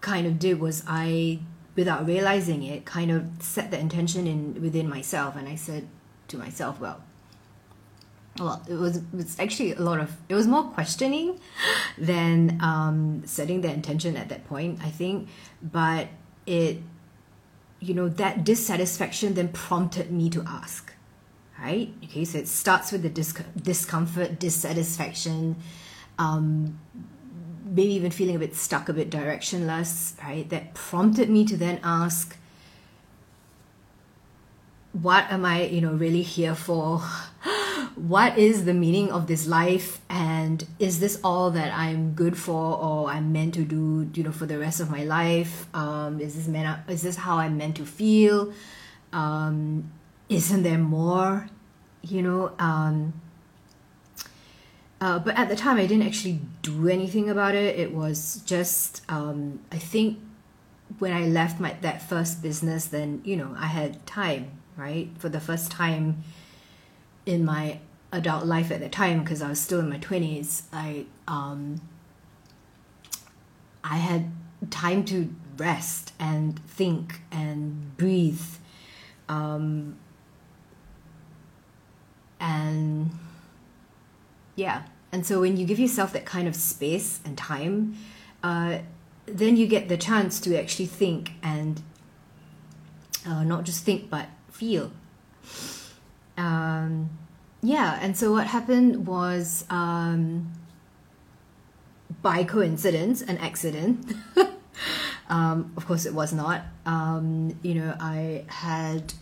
kind 0.02 0.28
of 0.28 0.38
did 0.38 0.60
was 0.60 0.84
i 0.88 1.40
without 1.75 2.05
realizing 2.05 2.63
it, 2.63 2.86
kind 2.86 3.12
of 3.12 3.25
set 3.39 3.72
the 3.72 3.79
intention 3.79 4.27
in 4.27 4.62
within 4.62 4.89
myself, 4.89 5.36
and 5.36 5.48
I 5.48 5.55
said 5.55 5.88
to 6.29 6.38
myself, 6.38 6.79
well, 6.79 7.01
well, 8.39 8.62
it 8.67 8.75
was 8.75 9.01
it's 9.17 9.39
actually 9.39 9.74
a 9.74 9.82
lot 9.82 10.00
of 10.00 10.12
it 10.27 10.36
was 10.36 10.48
more 10.48 10.63
questioning 10.63 11.39
than 11.98 12.60
um, 12.62 13.24
setting 13.25 13.62
the 13.62 13.72
intention 13.72 14.17
at 14.17 14.29
that 14.29 14.46
point, 14.48 14.79
I 14.84 14.89
think, 14.89 15.29
but 15.62 16.08
it 16.46 16.82
you 17.79 17.94
know 17.94 18.10
that 18.10 18.44
dissatisfaction 18.44 19.34
then 19.34 19.50
prompted 19.50 20.12
me 20.12 20.29
to 20.29 20.44
ask 20.48 20.94
right? 21.60 21.94
Okay 22.03 22.25
so 22.25 22.38
it 22.38 22.48
starts 22.48 22.91
with 22.91 23.01
the 23.03 23.10
dis- 23.10 23.34
discomfort 23.62 24.39
dissatisfaction 24.39 25.55
um, 26.17 26.79
maybe 27.75 27.94
even 27.94 28.10
feeling 28.12 28.38
a 28.38 28.39
bit 28.39 28.55
stuck, 28.55 28.88
a 28.88 28.94
bit 28.94 29.10
directionless, 29.10 30.17
right? 30.24 30.50
That 30.50 30.74
prompted 30.74 31.29
me 31.29 31.46
to 31.46 31.58
then 31.58 31.79
ask, 31.84 32.38
what 34.94 35.29
am 35.29 35.44
I, 35.44 35.63
you 35.63 35.82
know, 35.82 35.91
really 35.91 36.22
here 36.22 36.55
for? 36.55 37.00
what 37.96 38.38
is 38.38 38.63
the 38.63 38.74
meaning 38.74 39.12
of 39.12 39.27
this 39.27 39.46
life? 39.46 40.00
And 40.10 40.65
is 40.79 41.01
this 41.01 41.20
all 41.22 41.51
that 41.51 41.74
I'm 41.74 42.13
good 42.13 42.38
for 42.38 42.77
or 42.77 43.10
I'm 43.10 43.34
meant 43.34 43.55
to 43.55 43.65
do, 43.65 44.10
you 44.13 44.24
know, 44.24 44.32
for 44.32 44.46
the 44.46 44.58
rest 44.58 44.79
of 44.79 44.89
my 44.89 45.03
life? 45.03 45.67
Um, 45.75 46.22
is 46.22 46.36
this 46.36 46.48
meant, 46.48 46.79
is 46.88 47.01
this 47.01 47.17
how 47.17 47.39
I'm 47.39 47.58
meant 47.58 47.75
to 47.75 47.86
feel? 47.86 48.53
Um, 49.12 49.91
isn't 50.29 50.63
there 50.63 50.77
more? 50.77 51.50
You 52.03 52.22
know, 52.22 52.51
um, 52.58 53.20
uh, 55.06 55.20
but 55.20 55.38
at 55.38 55.50
the 55.50 55.56
time, 55.56 55.78
I 55.78 55.86
didn't 55.86 56.08
actually 56.08 56.40
do 56.64 56.90
anything 56.90 57.30
about 57.30 57.54
it. 57.54 57.78
It 57.78 57.94
was 57.94 58.42
just, 58.44 59.04
um, 59.08 59.60
I 59.72 59.78
think, 59.78 60.18
when 60.98 61.14
I 61.14 61.28
left 61.28 61.60
my 61.60 61.74
that 61.82 62.02
first 62.02 62.42
business, 62.42 62.86
then 62.88 63.22
you 63.24 63.38
know 63.38 63.56
I 63.56 63.68
had 63.68 64.04
time, 64.08 64.50
right, 64.76 65.10
for 65.20 65.30
the 65.30 65.40
first 65.40 65.70
time 65.70 66.24
in 67.24 67.46
my 67.46 67.78
adult 68.12 68.48
life 68.48 68.72
at 68.72 68.80
the 68.80 68.90
time 68.90 69.20
because 69.20 69.44
I 69.44 69.50
was 69.50 69.62
still 69.62 69.80
in 69.80 69.90
my 69.90 70.00
twenties. 70.00 70.64
I 70.74 71.06
um, 71.28 71.82
I 73.84 73.98
had 73.98 74.32
time 74.72 75.06
to 75.06 75.30
rest 75.56 76.14
and 76.20 76.58
think 76.66 77.22
and 77.32 77.96
breathe, 77.96 78.42
um, 79.30 79.98
and 82.40 83.12
yeah. 84.56 84.82
And 85.16 85.26
so 85.26 85.40
when 85.40 85.56
you 85.56 85.66
give 85.66 85.80
yourself 85.80 86.12
that 86.12 86.26
kind 86.26 86.46
of 86.46 86.58
space 86.58 87.22
and 87.24 87.38
time, 87.38 87.96
uh, 88.44 88.80
then 89.26 89.56
you 89.56 89.66
get 89.66 89.88
the 89.88 89.96
chance 89.96 90.42
to 90.42 90.60
actually 90.60 90.88
think 90.88 91.32
and 91.42 91.82
uh, 93.26 93.46
not 93.46 93.64
just 93.64 93.86
think 93.86 94.10
but 94.10 94.28
feel. 94.52 94.92
Um, 96.36 97.12
yeah, 97.64 97.98
and 98.02 98.18
so 98.18 98.34
what 98.34 98.48
happened 98.48 99.08
was 99.08 99.64
um, 99.70 100.52
by 102.22 102.44
coincidence, 102.44 103.22
an 103.22 103.38
accident. 103.38 104.18
um, 105.30 105.72
of 105.78 105.86
course, 105.88 106.06
it 106.06 106.14
was 106.14 106.34
not. 106.34 106.64
Um, 106.86 107.58
you 107.64 107.76
know, 107.76 107.96
I 108.02 108.44
had 108.48 109.14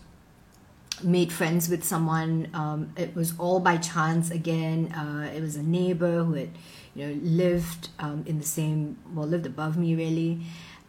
made 1.04 1.32
friends 1.32 1.68
with 1.68 1.84
someone. 1.84 2.48
Um, 2.54 2.92
it 2.96 3.14
was 3.14 3.34
all 3.38 3.60
by 3.60 3.76
chance 3.76 4.30
again. 4.30 4.92
Uh, 4.92 5.30
it 5.34 5.40
was 5.40 5.56
a 5.56 5.62
neighbor 5.62 6.24
who 6.24 6.34
had, 6.34 6.50
you 6.94 7.06
know, 7.06 7.20
lived 7.22 7.90
um, 7.98 8.24
in 8.26 8.38
the 8.38 8.44
same, 8.44 8.98
well, 9.12 9.26
lived 9.26 9.46
above 9.46 9.76
me 9.76 9.94
really. 9.94 10.40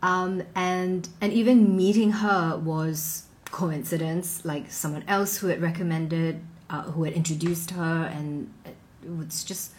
Um, 0.01 0.43
and 0.55 1.07
and 1.22 1.34
even 1.34 1.75
meeting 1.75 2.12
her 2.12 2.57
was 2.57 3.25
coincidence, 3.45 4.43
like 4.45 4.72
someone 4.72 5.03
else 5.07 5.38
who 5.38 5.48
had 5.48 5.62
recommended, 5.62 6.41
uh, 6.69 6.84
who 6.84 7.03
had 7.03 7.13
introduced 7.13 7.72
her, 7.72 8.12
and 8.13 8.51
it 8.65 8.75
was 9.17 9.43
just 9.43 9.72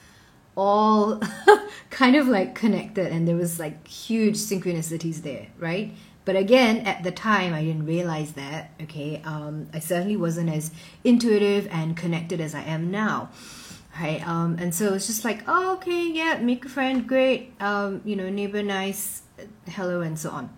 all 0.57 1.21
kind 1.91 2.17
of 2.17 2.27
like 2.27 2.55
connected, 2.55 3.13
and 3.13 3.29
there 3.29 3.37
was 3.37 3.61
like 3.61 3.87
huge 3.87 4.37
synchronicities 4.37 5.23
there, 5.23 5.49
right? 5.59 5.93
But 6.27 6.37
again, 6.37 6.87
at 6.87 7.05
the 7.05 7.13
time, 7.13 7.55
I 7.55 7.63
didn't 7.65 7.87
realize 7.87 8.33
that. 8.33 8.73
Okay, 8.83 9.23
um, 9.25 9.69
I 9.73 9.79
certainly 9.79 10.17
wasn't 10.19 10.51
as 10.51 10.73
intuitive 11.05 11.69
and 11.71 11.97
connected 11.97 12.41
as 12.41 12.55
I 12.55 12.63
am 12.63 12.91
now 12.91 13.31
right 14.01 14.27
um 14.27 14.57
and 14.59 14.75
so 14.75 14.95
it's 14.95 15.07
just 15.07 15.25
like 15.25 15.43
oh 15.47 15.75
okay 15.75 16.11
yeah 16.11 16.39
make 16.39 16.65
a 16.65 16.69
friend 16.69 17.07
great 17.07 17.53
um 17.61 18.01
you 18.05 18.17
know 18.17 18.29
neighbor 18.29 18.63
nice 18.63 19.23
hello 19.69 20.01
and 20.01 20.19
so 20.19 20.31
on 20.31 20.51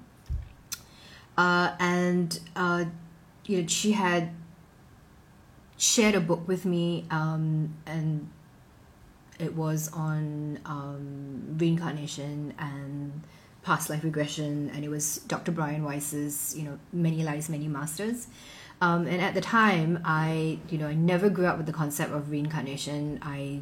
uh 1.36 1.74
and 1.78 2.40
uh 2.56 2.84
you 3.46 3.60
know 3.60 3.66
she 3.68 3.92
had 3.92 4.30
shared 5.76 6.14
a 6.14 6.20
book 6.20 6.46
with 6.48 6.64
me 6.64 7.04
um 7.10 7.74
and 7.86 8.28
it 9.38 9.54
was 9.54 9.88
on 9.92 10.58
um 10.64 11.56
reincarnation 11.58 12.52
and 12.58 13.22
past 13.62 13.90
life 13.90 14.04
regression 14.04 14.70
and 14.74 14.84
it 14.84 14.88
was 14.88 15.18
dr 15.26 15.50
brian 15.52 15.84
weiss's 15.84 16.54
you 16.56 16.62
know 16.62 16.78
many 16.92 17.22
lives 17.22 17.48
many 17.48 17.68
masters 17.68 18.28
um, 18.80 19.06
and 19.06 19.20
at 19.20 19.34
the 19.34 19.40
time, 19.40 20.00
I, 20.04 20.58
you 20.68 20.78
know, 20.78 20.86
I 20.86 20.94
never 20.94 21.28
grew 21.28 21.46
up 21.46 21.56
with 21.56 21.66
the 21.66 21.72
concept 21.72 22.12
of 22.12 22.30
reincarnation. 22.30 23.18
I, 23.22 23.60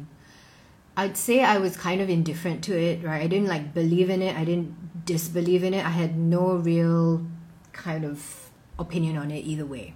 I'd 0.95 1.17
say 1.17 1.43
I 1.43 1.57
was 1.57 1.75
kind 1.75 2.01
of 2.01 2.09
indifferent 2.09 2.63
to 2.65 2.79
it, 2.79 3.03
right? 3.03 3.21
I 3.21 3.27
didn't 3.27 3.47
like 3.47 3.73
believe 3.73 4.09
in 4.09 4.21
it. 4.21 4.35
I 4.35 4.43
didn't 4.43 5.05
disbelieve 5.05 5.63
in 5.63 5.73
it. 5.73 5.83
I 5.83 5.89
had 5.89 6.17
no 6.17 6.53
real 6.53 7.25
kind 7.73 8.05
of 8.05 8.51
opinion 8.77 9.17
on 9.17 9.31
it 9.31 9.39
either 9.39 9.65
way, 9.65 9.95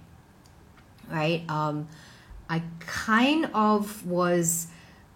right? 1.08 1.48
Um, 1.48 1.88
I 2.50 2.62
kind 2.80 3.48
of 3.54 4.04
was 4.04 4.66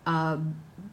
uh, 0.06 0.38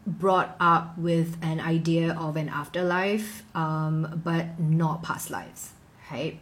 brought 0.06 0.56
up 0.60 0.98
with 0.98 1.38
an 1.42 1.60
idea 1.60 2.14
of 2.14 2.36
an 2.36 2.50
afterlife, 2.50 3.44
um, 3.56 4.22
but 4.24 4.60
not 4.60 5.04
past 5.04 5.30
lives, 5.30 5.72
right? 6.12 6.40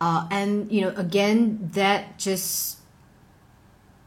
Uh, 0.00 0.26
and 0.30 0.70
you 0.72 0.80
know, 0.80 0.92
again, 0.96 1.70
that 1.74 2.18
just 2.18 2.78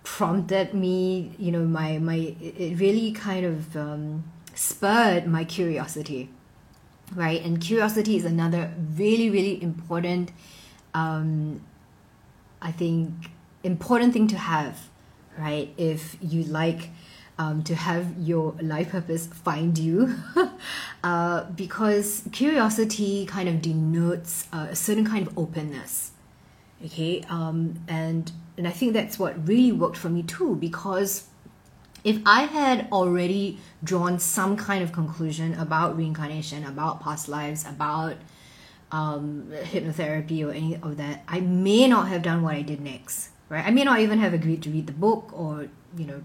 prompted 0.04 0.74
me. 0.74 1.34
You 1.38 1.52
know, 1.52 1.66
my 1.66 2.00
my 2.00 2.36
it 2.42 2.80
really 2.80 3.12
kind 3.12 3.46
of 3.46 3.76
um, 3.78 4.24
spurred 4.56 5.28
my 5.28 5.44
curiosity, 5.44 6.30
right? 7.14 7.44
And 7.44 7.62
curiosity 7.62 8.18
is 8.18 8.26
another 8.26 8.74
really 8.98 9.30
really 9.30 9.62
important. 9.62 10.32
Um, 10.94 11.62
I 12.62 12.72
think 12.72 13.12
important 13.64 14.14
thing 14.14 14.28
to 14.30 14.38
have, 14.38 14.90
right? 15.38 15.74
If 15.78 16.18
you 16.22 16.44
like 16.44 16.90
um, 17.38 17.64
to 17.64 17.76
have 17.76 18.18
your 18.20 18.56
life 18.62 18.92
purpose 18.92 19.28
find 19.28 19.78
you. 19.78 20.16
Uh, 21.04 21.44
because 21.52 22.24
curiosity 22.32 23.26
kind 23.26 23.50
of 23.50 23.62
denotes 23.62 24.48
uh, 24.54 24.68
a 24.70 24.76
certain 24.76 25.06
kind 25.06 25.28
of 25.28 25.38
openness. 25.38 26.12
Okay 26.86 27.22
um, 27.30 27.76
and 27.90 28.32
and 28.58 28.68
i 28.68 28.72
think 28.72 28.94
that's 28.94 29.20
what 29.20 29.48
really 29.48 29.72
worked 29.72 29.98
for 29.98 30.10
me 30.10 30.24
too 30.24 30.56
because 30.56 31.26
if 32.04 32.20
i 32.26 32.44
had 32.44 32.88
already 32.92 33.60
drawn 33.84 34.20
some 34.20 34.56
kind 34.56 34.84
of 34.84 34.92
conclusion 34.92 35.54
about 35.56 35.98
reincarnation 35.98 36.64
about 36.66 37.02
past 37.02 37.28
lives 37.28 37.66
about 37.68 38.16
um, 38.92 39.52
hypnotherapy 39.52 40.46
or 40.48 40.52
any 40.52 40.76
of 40.76 40.98
that 40.98 41.24
i 41.28 41.40
may 41.40 41.88
not 41.88 42.08
have 42.08 42.22
done 42.22 42.44
what 42.44 42.56
i 42.56 42.62
did 42.62 42.80
next 42.80 43.30
right? 43.54 43.66
I 43.66 43.72
may 43.72 43.84
not 43.84 44.00
even 44.00 44.20
have 44.20 44.34
agreed 44.34 44.64
to 44.64 44.70
read 44.70 44.88
the 44.88 44.94
book 44.94 45.32
or 45.34 45.68
you 45.96 46.06
know 46.06 46.24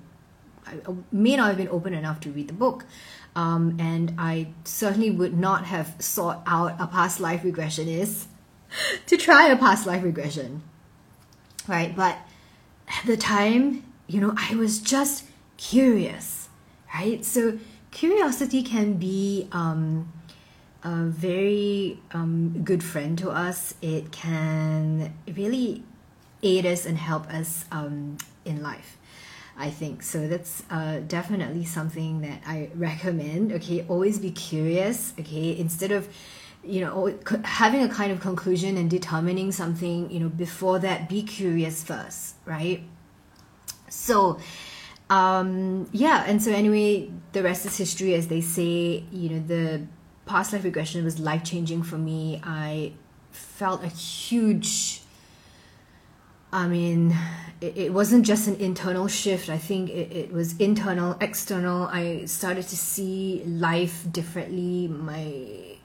I 0.68 0.94
may 1.12 1.37
not 1.37 1.48
have 1.48 1.57
been 1.57 1.68
open 1.68 1.94
enough 1.94 2.20
to 2.20 2.31
read 2.31 2.48
the 2.48 2.54
book. 2.54 2.85
Um, 3.37 3.76
and 3.78 4.14
I 4.18 4.48
certainly 4.64 5.11
would 5.11 5.37
not 5.38 5.64
have 5.66 5.94
sought 5.98 6.42
out 6.46 6.76
a 6.81 6.87
past 6.87 7.20
life 7.20 7.42
regressionist 7.42 8.26
to 9.07 9.16
try 9.16 9.48
a 9.48 9.57
past 9.57 9.87
life 9.87 10.02
regression. 10.02 10.62
Right? 11.66 11.94
But 11.94 12.18
at 12.88 13.07
the 13.07 13.16
time, 13.16 13.85
you 14.07 14.20
know, 14.20 14.35
I 14.37 14.54
was 14.57 14.81
just 14.81 15.24
curious. 15.57 16.48
Right? 16.94 17.24
So 17.24 17.59
curiosity 17.90 18.62
can 18.62 18.94
be 18.94 19.48
um, 19.52 20.12
a 20.83 21.04
very 21.04 22.00
um, 22.12 22.62
good 22.64 22.83
friend 22.83 23.18
to 23.18 23.31
us. 23.31 23.74
It 23.83 24.11
can 24.11 25.14
really 25.26 25.85
aid 26.42 26.66
us 26.66 26.87
and 26.87 26.96
help 26.96 27.28
us 27.28 27.64
um, 27.70 28.18
in 28.44 28.62
life. 28.62 28.97
I 29.59 29.71
think 29.71 30.05
so. 30.05 30.29
That's 30.29 30.62
uh, 30.71 31.01
definitely 31.01 31.64
something 31.64 32.21
that 32.21 32.42
I 32.47 32.71
recommend. 32.77 33.53
Okay, 33.53 33.85
always 33.88 34.18
be 34.21 34.31
curious. 34.31 35.12
Okay, 35.18 35.59
instead 35.59 35.90
of 35.90 36.09
you 36.62 36.81
know 36.81 37.18
having 37.44 37.83
a 37.83 37.88
kind 37.88 38.12
of 38.12 38.21
conclusion 38.21 38.77
and 38.77 38.88
determining 38.88 39.51
something, 39.51 40.11
you 40.12 40.21
know, 40.21 40.29
before 40.29 40.79
that, 40.79 41.09
be 41.09 41.25
curious 41.25 41.83
first, 41.83 42.37
right? 42.44 42.85
So, 43.88 44.38
um, 45.11 45.88
yeah, 45.92 46.25
and 46.27 46.40
so 46.40 46.53
anyway, 46.53 47.11
the 47.33 47.42
rest 47.42 47.66
is 47.66 47.77
history, 47.77 48.14
as 48.14 48.29
they 48.29 48.40
say. 48.40 49.03
You 49.11 49.31
know, 49.31 49.40
the 49.40 49.87
past 50.25 50.53
life 50.53 50.62
regression 50.62 51.05
was 51.05 51.18
life 51.18 51.42
changing 51.42 51.83
for 51.83 51.99
me. 51.99 52.40
I 52.44 52.92
felt 53.33 53.83
a 53.83 53.88
huge 53.88 55.03
I 56.52 56.66
mean, 56.66 57.16
it, 57.61 57.92
wasn't 57.92 58.24
just 58.24 58.48
an 58.48 58.56
internal 58.56 59.08
shift. 59.08 59.48
I 59.48 59.58
think 59.58 59.90
it, 59.90 60.12
it 60.12 60.32
was 60.32 60.56
internal, 60.58 61.16
external. 61.20 61.88
I 61.88 62.24
started 62.24 62.66
to 62.68 62.76
see 62.76 63.42
life 63.44 64.06
differently. 64.11 64.88
My 64.88 65.76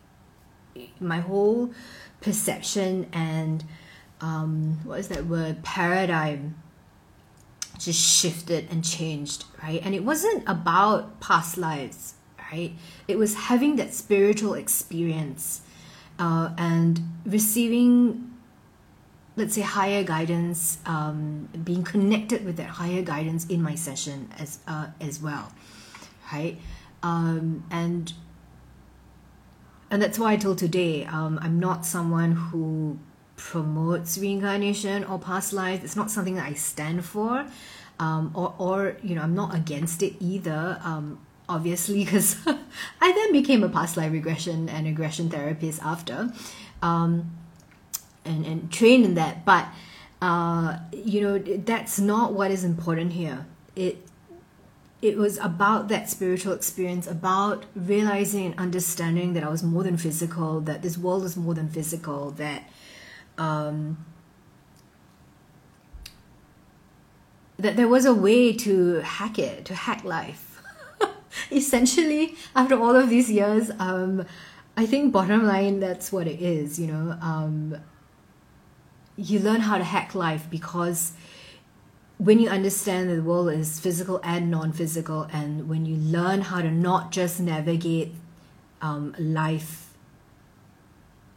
my 0.99 1.19
whole 1.19 1.71
perception 2.21 3.07
and 3.13 3.63
um, 4.21 4.79
what 4.85 4.99
is 4.99 5.09
that 5.09 5.25
word 5.25 5.63
paradigm 5.63 6.55
just 7.77 7.99
shifted 7.99 8.67
and 8.71 8.83
changed, 8.83 9.45
right? 9.61 9.81
And 9.83 9.93
it 9.93 10.03
wasn't 10.03 10.43
about 10.47 11.19
past 11.19 11.57
lives, 11.57 12.15
right? 12.51 12.71
It 13.07 13.17
was 13.17 13.35
having 13.35 13.75
that 13.75 13.93
spiritual 13.93 14.53
experience 14.53 15.61
uh, 16.17 16.51
and 16.57 17.01
receiving 17.25 18.32
let's 19.35 19.55
say 19.55 19.61
higher 19.61 20.03
guidance 20.03 20.77
um, 20.85 21.49
being 21.63 21.83
connected 21.83 22.45
with 22.45 22.57
that 22.57 22.67
higher 22.67 23.01
guidance 23.01 23.45
in 23.47 23.61
my 23.61 23.75
session 23.75 24.29
as 24.37 24.59
uh, 24.67 24.87
as 25.01 25.21
well 25.21 25.51
right? 26.33 26.57
Um, 27.01 27.65
and 27.69 28.13
and 29.91 30.01
that's 30.01 30.17
why 30.17 30.37
till 30.37 30.55
today 30.55 31.05
um, 31.05 31.37
i'm 31.41 31.59
not 31.59 31.85
someone 31.85 32.31
who 32.31 32.97
promotes 33.35 34.17
reincarnation 34.17 35.03
or 35.03 35.19
past 35.19 35.53
life. 35.53 35.83
It's 35.83 35.95
not 35.95 36.09
something 36.09 36.35
that 36.35 36.47
i 36.47 36.53
stand 36.53 37.03
for 37.03 37.45
um, 37.99 38.31
or, 38.33 38.55
or 38.57 38.97
you 39.03 39.15
know 39.15 39.21
i'm 39.21 39.35
not 39.35 39.53
against 39.53 40.01
it 40.01 40.13
either 40.19 40.79
um, 40.83 41.19
obviously 41.49 42.03
because 42.03 42.37
i 43.01 43.11
then 43.11 43.31
became 43.31 43.63
a 43.63 43.69
past 43.69 43.97
life 43.97 44.11
regression 44.11 44.69
and 44.69 44.87
aggression 44.87 45.29
therapist 45.29 45.83
after. 45.83 46.31
Um, 46.81 47.31
and, 48.25 48.45
and 48.45 48.71
trained 48.71 49.05
in 49.05 49.15
that. 49.15 49.45
But 49.45 49.67
uh, 50.21 50.77
you 50.91 51.21
know 51.21 51.37
that's 51.37 51.99
not 51.99 52.33
what 52.33 52.49
is 52.51 52.63
important 52.63 53.13
here. 53.13 53.45
It 53.75 53.97
it 55.03 55.17
was 55.17 55.37
about 55.39 55.89
that 55.89 56.09
spiritual 56.09 56.53
experience 56.53 57.07
about 57.07 57.65
realizing 57.75 58.45
and 58.45 58.57
understanding 58.57 59.33
that 59.33 59.43
i 59.43 59.49
was 59.49 59.61
more 59.61 59.83
than 59.83 59.97
physical 59.97 60.61
that 60.61 60.81
this 60.81 60.97
world 60.97 61.25
is 61.25 61.35
more 61.35 61.53
than 61.53 61.67
physical 61.67 62.31
that 62.31 62.63
um, 63.37 63.97
that 67.57 67.75
there 67.75 67.87
was 67.87 68.05
a 68.05 68.13
way 68.13 68.53
to 68.53 69.01
hack 69.01 69.39
it 69.39 69.65
to 69.65 69.73
hack 69.73 70.03
life. 70.03 70.61
Essentially 71.51 72.35
after 72.55 72.79
all 72.79 72.95
of 72.95 73.09
these 73.09 73.29
years 73.29 73.71
um, 73.79 74.25
i 74.77 74.85
think 74.85 75.11
bottom 75.11 75.45
line 75.45 75.81
that's 75.81 76.11
what 76.13 76.27
it 76.27 76.41
is 76.41 76.79
you 76.79 76.87
know 76.87 77.17
um, 77.21 77.75
you 79.15 79.39
learn 79.39 79.61
how 79.61 79.77
to 79.77 79.83
hack 79.83 80.15
life 80.15 80.47
because 80.49 81.13
when 82.17 82.39
you 82.39 82.49
understand 82.49 83.09
that 83.09 83.15
the 83.15 83.23
world 83.23 83.51
is 83.51 83.79
physical 83.79 84.19
and 84.23 84.49
non-physical 84.49 85.23
and 85.31 85.67
when 85.67 85.85
you 85.85 85.95
learn 85.95 86.41
how 86.41 86.61
to 86.61 86.71
not 86.71 87.11
just 87.11 87.39
navigate 87.39 88.13
um, 88.81 89.15
life 89.19 89.93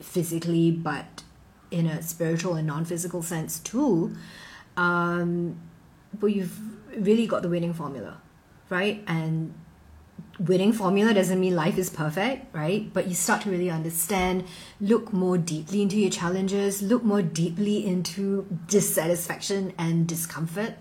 physically 0.00 0.70
but 0.70 1.22
in 1.70 1.86
a 1.86 2.02
spiritual 2.02 2.54
and 2.54 2.66
non-physical 2.66 3.22
sense 3.22 3.58
too 3.58 4.14
um, 4.76 5.58
but 6.18 6.26
you've 6.28 6.58
really 6.96 7.26
got 7.26 7.42
the 7.42 7.48
winning 7.48 7.72
formula 7.72 8.20
right? 8.68 9.02
And 9.06 9.54
winning 10.38 10.72
formula 10.72 11.14
doesn't 11.14 11.40
mean 11.40 11.54
life 11.54 11.78
is 11.78 11.90
perfect, 11.90 12.54
right? 12.54 12.92
But 12.92 13.08
you 13.08 13.14
start 13.14 13.42
to 13.42 13.50
really 13.50 13.70
understand, 13.70 14.44
look 14.80 15.12
more 15.12 15.38
deeply 15.38 15.82
into 15.82 15.98
your 15.98 16.10
challenges, 16.10 16.82
look 16.82 17.02
more 17.02 17.22
deeply 17.22 17.86
into 17.86 18.46
dissatisfaction 18.66 19.72
and 19.78 20.06
discomfort. 20.06 20.74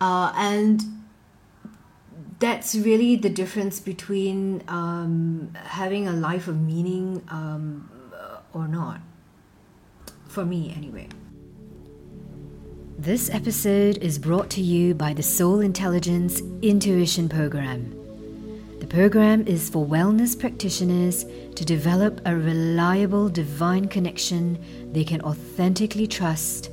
Uh, 0.00 0.32
and 0.36 0.82
that's 2.38 2.74
really 2.74 3.16
the 3.16 3.30
difference 3.30 3.80
between 3.80 4.62
um, 4.68 5.52
having 5.54 6.06
a 6.06 6.12
life 6.12 6.48
of 6.48 6.60
meaning 6.60 7.22
um, 7.28 7.90
or 8.52 8.68
not. 8.68 9.00
For 10.28 10.44
me, 10.44 10.74
anyway. 10.76 11.08
This 13.04 13.28
episode 13.28 13.98
is 13.98 14.18
brought 14.18 14.48
to 14.52 14.62
you 14.62 14.94
by 14.94 15.12
the 15.12 15.22
Soul 15.22 15.60
Intelligence 15.60 16.40
Intuition 16.62 17.28
Program. 17.28 17.94
The 18.80 18.86
program 18.86 19.46
is 19.46 19.68
for 19.68 19.84
wellness 19.84 20.40
practitioners 20.40 21.26
to 21.54 21.66
develop 21.66 22.22
a 22.24 22.34
reliable 22.34 23.28
divine 23.28 23.88
connection 23.88 24.58
they 24.90 25.04
can 25.04 25.20
authentically 25.20 26.06
trust 26.06 26.70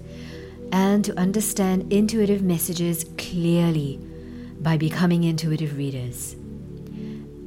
and 0.72 1.04
to 1.04 1.20
understand 1.20 1.92
intuitive 1.92 2.44
messages 2.44 3.04
clearly 3.18 4.00
by 4.62 4.78
becoming 4.78 5.26
intuitive 5.26 5.76
readers. 5.76 6.38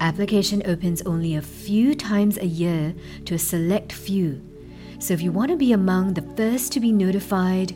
Application 0.00 0.62
opens 0.66 1.00
only 1.06 1.36
a 1.36 1.40
few 1.40 1.94
times 1.94 2.36
a 2.36 2.46
year 2.46 2.94
to 3.24 3.34
a 3.34 3.38
select 3.38 3.94
few. 3.94 4.42
So 4.98 5.14
if 5.14 5.22
you 5.22 5.32
want 5.32 5.52
to 5.52 5.56
be 5.56 5.72
among 5.72 6.12
the 6.12 6.34
first 6.36 6.70
to 6.72 6.80
be 6.80 6.92
notified, 6.92 7.74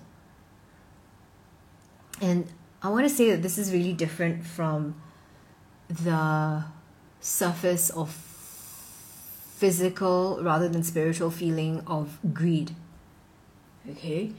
And 2.22 2.48
I 2.82 2.90
want 2.90 3.08
to 3.08 3.10
say 3.10 3.32
that 3.32 3.42
this 3.42 3.58
is 3.58 3.72
really 3.72 3.94
different 3.94 4.46
from 4.46 4.96
the 5.88 6.66
surface 7.22 7.90
of 7.90 8.10
physical 9.62 10.40
rather 10.44 10.68
than 10.68 10.84
spiritual 10.84 11.32
feeling 11.32 11.84
of 11.88 12.20
greed. 12.34 12.76
Okay? 13.90 14.34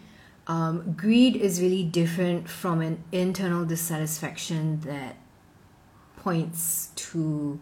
Um, 0.47 0.93
greed 0.93 1.35
is 1.35 1.63
really 1.63 1.83
different 1.83 2.47
from 2.47 2.83
an 2.83 3.03
internal 3.11 3.65
dissatisfaction 3.65 4.81
that 4.81 5.17
points 6.25 6.89
to 6.97 7.61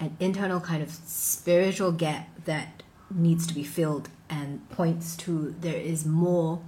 an 0.00 0.16
internal 0.18 0.58
kind 0.58 0.82
of 0.82 0.90
spiritual 0.90 1.92
gap 1.92 2.26
that 2.46 2.82
needs 3.10 3.46
to 3.46 3.54
be 3.54 3.62
filled 3.62 4.08
and 4.30 4.68
points 4.70 5.16
to 5.16 5.54
there 5.60 5.76
is 5.76 6.06
more 6.06 6.60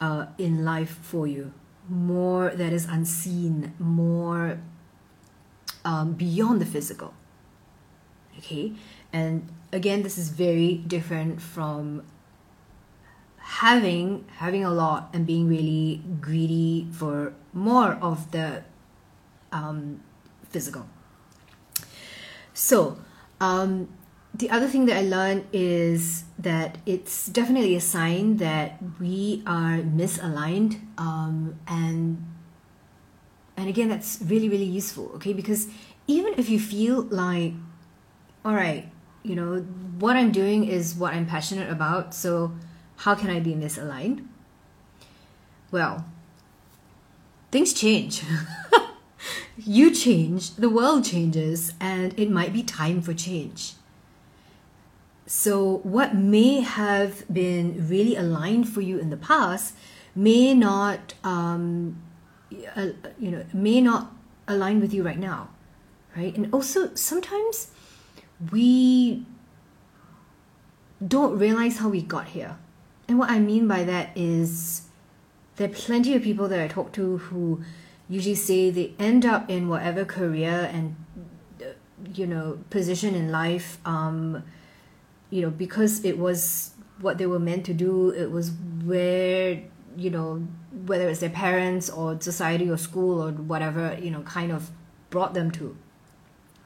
uh, 0.00 0.26
in 0.36 0.64
life 0.64 0.98
for 1.02 1.26
you, 1.26 1.52
more 1.88 2.50
that 2.50 2.72
is 2.72 2.84
unseen, 2.86 3.74
more 3.78 4.58
um, 5.84 6.12
beyond 6.12 6.60
the 6.60 6.66
physical. 6.66 7.14
Okay, 8.38 8.72
and 9.12 9.48
again, 9.72 10.02
this 10.02 10.16
is 10.18 10.28
very 10.30 10.74
different 10.74 11.40
from 11.40 12.02
having 13.38 14.24
having 14.36 14.64
a 14.64 14.70
lot 14.70 15.10
and 15.12 15.26
being 15.26 15.48
really 15.48 16.02
greedy 16.20 16.88
for 16.92 17.34
more 17.52 17.98
of 18.00 18.30
the 18.30 18.62
um, 19.52 20.00
physical. 20.50 20.86
So, 22.52 22.98
um, 23.40 23.88
the 24.34 24.50
other 24.50 24.68
thing 24.68 24.86
that 24.86 24.96
I 24.96 25.02
learned 25.02 25.46
is 25.52 26.24
that 26.38 26.78
it's 26.86 27.26
definitely 27.26 27.74
a 27.74 27.80
sign 27.80 28.36
that 28.36 28.78
we 29.00 29.42
are 29.46 29.78
misaligned, 29.78 30.80
um, 30.98 31.58
and 31.66 32.24
and 33.56 33.68
again, 33.68 33.88
that's 33.88 34.20
really 34.24 34.48
really 34.48 34.64
useful. 34.64 35.10
Okay, 35.16 35.32
because 35.32 35.68
even 36.06 36.34
if 36.36 36.48
you 36.48 36.60
feel 36.60 37.02
like, 37.10 37.54
all 38.44 38.54
right, 38.54 38.90
you 39.22 39.34
know, 39.34 39.60
what 39.98 40.16
I'm 40.16 40.30
doing 40.30 40.64
is 40.64 40.94
what 40.94 41.12
I'm 41.12 41.26
passionate 41.26 41.70
about, 41.70 42.14
so 42.14 42.52
how 42.96 43.14
can 43.14 43.30
I 43.30 43.40
be 43.40 43.54
misaligned? 43.54 44.26
Well, 45.70 46.04
things 47.50 47.72
change. 47.72 48.22
you 49.66 49.94
change, 49.94 50.54
the 50.56 50.68
world 50.68 51.04
changes, 51.04 51.74
and 51.80 52.18
it 52.18 52.30
might 52.30 52.52
be 52.52 52.62
time 52.62 53.02
for 53.02 53.14
change. 53.14 53.74
So, 55.26 55.78
what 55.84 56.14
may 56.14 56.60
have 56.60 57.24
been 57.32 57.88
really 57.88 58.16
aligned 58.16 58.68
for 58.68 58.80
you 58.80 58.98
in 58.98 59.10
the 59.10 59.16
past 59.16 59.74
may 60.14 60.54
not, 60.54 61.14
um, 61.22 62.02
you 62.50 63.30
know, 63.30 63.44
may 63.52 63.80
not 63.80 64.12
align 64.48 64.80
with 64.80 64.92
you 64.92 65.02
right 65.04 65.18
now, 65.18 65.50
right? 66.16 66.36
And 66.36 66.52
also, 66.52 66.94
sometimes 66.94 67.68
we 68.50 69.24
don't 71.06 71.38
realize 71.38 71.78
how 71.78 71.88
we 71.88 72.02
got 72.02 72.28
here. 72.28 72.58
And 73.06 73.18
what 73.18 73.30
I 73.30 73.38
mean 73.38 73.68
by 73.68 73.84
that 73.84 74.10
is 74.16 74.82
there 75.56 75.68
are 75.68 75.72
plenty 75.72 76.14
of 76.14 76.22
people 76.22 76.48
that 76.48 76.60
I 76.60 76.68
talk 76.68 76.92
to 76.92 77.18
who 77.18 77.62
usually 78.10 78.34
say 78.34 78.70
they 78.70 78.92
end 78.98 79.24
up 79.24 79.48
in 79.48 79.68
whatever 79.68 80.04
career 80.04 80.68
and 80.72 80.96
you 82.14 82.26
know 82.26 82.58
position 82.70 83.14
in 83.14 83.30
life 83.30 83.78
um 83.84 84.42
you 85.30 85.40
know 85.42 85.50
because 85.50 86.04
it 86.04 86.18
was 86.18 86.72
what 87.00 87.18
they 87.18 87.26
were 87.26 87.38
meant 87.38 87.64
to 87.64 87.72
do 87.72 88.10
it 88.10 88.30
was 88.30 88.50
where 88.84 89.62
you 89.96 90.10
know 90.10 90.46
whether 90.86 91.08
it's 91.08 91.20
their 91.20 91.30
parents 91.30 91.88
or 91.88 92.20
society 92.20 92.68
or 92.68 92.76
school 92.76 93.22
or 93.22 93.30
whatever 93.32 93.96
you 94.02 94.10
know 94.10 94.22
kind 94.22 94.50
of 94.50 94.70
brought 95.10 95.32
them 95.34 95.50
to 95.50 95.76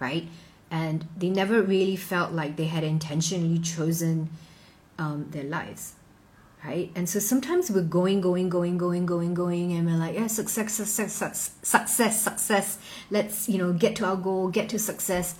right? 0.05 0.29
And 0.71 1.07
they 1.17 1.29
never 1.29 1.63
really 1.63 1.97
felt 1.97 2.33
like 2.33 2.57
they 2.57 2.67
had 2.67 2.85
intentionally 2.85 3.59
chosen 3.59 4.31
um, 4.99 5.29
their 5.31 5.45
lives 5.45 5.95
right? 6.65 6.91
And 6.95 7.09
so 7.09 7.19
sometimes 7.19 7.71
we're 7.71 7.83
going, 7.83 8.21
going, 8.21 8.49
going, 8.49 8.79
going, 8.79 9.07
going, 9.07 9.35
going, 9.35 9.73
and 9.73 9.87
we're 9.87 9.97
like, 9.97 10.15
yeah, 10.15 10.27
success, 10.27 10.73
success, 10.75 11.13
success, 11.13 11.53
success, 11.63 12.23
success. 12.23 12.79
Let's, 13.11 13.49
you 13.49 13.59
know, 13.59 13.73
get 13.73 13.97
to 13.97 14.07
our 14.07 14.17
goal, 14.17 14.49
get 14.49 14.69
to 14.71 14.79
success. 14.79 15.35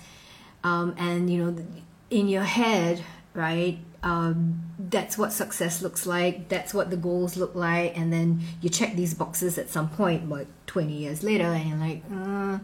Um, 0.63 0.95
and, 0.97 1.29
you 1.29 1.43
know, 1.43 1.65
in 2.09 2.27
your 2.27 2.43
head, 2.43 3.03
right, 3.33 3.79
um, 4.03 4.61
that's 4.77 5.17
what 5.17 5.33
success 5.33 5.81
looks 5.81 6.05
like. 6.05 6.47
That's 6.49 6.73
what 6.73 6.91
the 6.91 6.97
goals 6.97 7.37
look 7.37 7.55
like. 7.55 7.97
And 7.97 8.13
then 8.13 8.41
you 8.61 8.69
check 8.69 8.95
these 8.95 9.15
boxes 9.15 9.57
at 9.57 9.69
some 9.69 9.89
point, 9.89 10.29
like 10.29 10.47
20 10.67 10.93
years 10.93 11.23
later, 11.23 11.45
and 11.45 11.69
you're 11.69 11.77
like, 11.79 12.03
uh, 12.13 12.59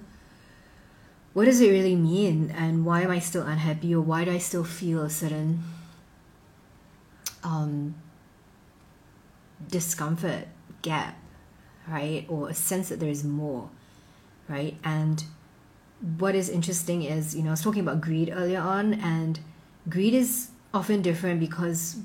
what 1.34 1.45
does 1.45 1.62
it 1.62 1.71
really 1.71 1.95
mean? 1.95 2.52
And 2.52 2.86
why 2.86 3.02
am 3.02 3.10
I 3.10 3.19
still 3.19 3.43
unhappy? 3.43 3.95
Or 3.95 4.02
why 4.02 4.26
do 4.26 4.32
I 4.32 4.38
still 4.38 4.65
feel 4.65 5.02
a 5.02 5.10
certain 5.10 5.63
um, 7.43 7.95
discomfort 9.69 10.47
gap, 10.82 11.17
right? 11.88 12.26
Or 12.30 12.50
a 12.50 12.54
sense 12.54 12.89
that 12.89 13.00
there 13.00 13.10
is 13.10 13.24
more, 13.24 13.69
right? 14.47 14.76
And 14.84 15.24
what 16.17 16.36
is 16.36 16.50
interesting 16.50 17.04
is, 17.04 17.36
you 17.36 17.43
know, 17.43 17.50
I 17.50 17.52
was 17.52 17.62
talking 17.62 17.82
about 17.82 18.02
greed 18.02 18.32
earlier 18.34 18.60
on, 18.60 18.93
and 18.95 19.39
greed 19.89 20.13
is 20.13 20.50
often 20.74 21.02
different 21.02 21.39
because 21.39 21.97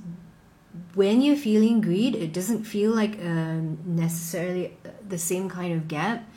when 0.95 1.21
you're 1.21 1.37
feeling 1.37 1.81
greed, 1.81 2.15
it 2.15 2.33
doesn't 2.33 2.65
feel 2.65 2.93
like 2.93 3.19
um, 3.21 3.79
necessarily 3.85 4.77
the 5.09 5.19
same 5.19 5.49
kind 5.49 5.73
of 5.73 5.89
gap. 5.89 6.29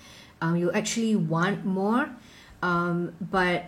Um, 0.41 0.55
you 0.55 0.71
actually 0.71 1.15
want 1.15 1.65
more, 1.65 2.09
um, 2.61 3.13
but 3.19 3.65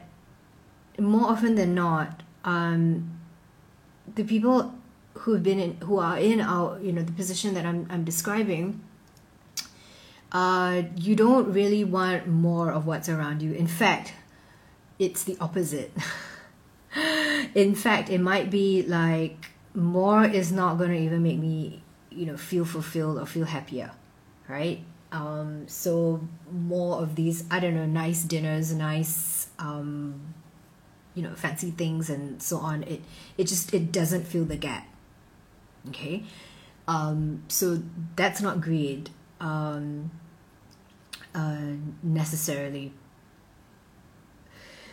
more 0.98 1.30
often 1.30 1.56
than 1.56 1.76
not, 1.76 2.24
um, 2.46 3.20
the 4.16 4.24
people 4.24 4.74
who've 5.22 5.44
been 5.44 5.60
in, 5.60 5.76
who 5.82 6.00
are 6.00 6.18
in 6.18 6.42
our, 6.42 6.80
you 6.82 6.92
know, 6.92 7.04
the 7.04 7.12
position 7.12 7.54
that 7.54 7.66
I'm, 7.66 7.88
I'm 7.90 8.04
describing, 8.04 8.82
uh, 10.32 10.84
you 10.96 11.16
don't 11.16 11.54
really 11.54 11.84
want 11.84 12.28
more 12.28 12.72
of 12.72 12.88
what's 12.88 13.08
around 13.08 13.42
you. 13.42 13.54
In 13.54 13.68
fact, 13.68 14.14
it's 14.98 15.24
the 15.24 15.38
opposite. 15.40 15.92
in 17.56 17.76
fact, 17.76 18.10
it 18.10 18.20
might 18.20 18.50
be 18.50 18.84
like 18.84 19.52
more 19.76 20.26
is 20.26 20.52
not 20.52 20.78
going 20.78 20.90
to 20.90 20.98
even 20.98 21.22
make 21.22 21.38
me, 21.38 21.84
you 22.10 22.26
know, 22.26 22.38
feel 22.38 22.66
fulfilled 22.66 23.20
or 23.20 23.26
feel 23.28 23.46
happier, 23.46 23.92
right? 24.48 24.84
Um, 25.12 25.68
so 25.68 26.28
more 26.52 27.02
of 27.02 27.16
these, 27.16 27.44
I 27.52 27.60
don't 27.60 27.76
know, 27.76 27.86
nice 27.86 28.24
dinners, 28.24 28.74
nice, 28.74 29.50
um, 29.60 30.34
you 31.14 31.22
know, 31.22 31.36
fancy 31.36 31.70
things 31.70 32.10
and 32.10 32.42
so 32.42 32.58
on. 32.58 32.84
It 32.84 33.02
it 33.38 33.48
just 33.48 33.74
it 33.74 33.92
doesn't 33.92 34.26
fill 34.26 34.46
the 34.46 34.56
gap. 34.56 34.88
Okay, 35.90 36.24
um, 36.88 37.44
so 37.48 37.82
that's 38.16 38.42
not 38.42 38.62
greed 38.62 39.10
um, 39.40 40.12
uh, 41.34 41.74
necessarily. 42.04 42.94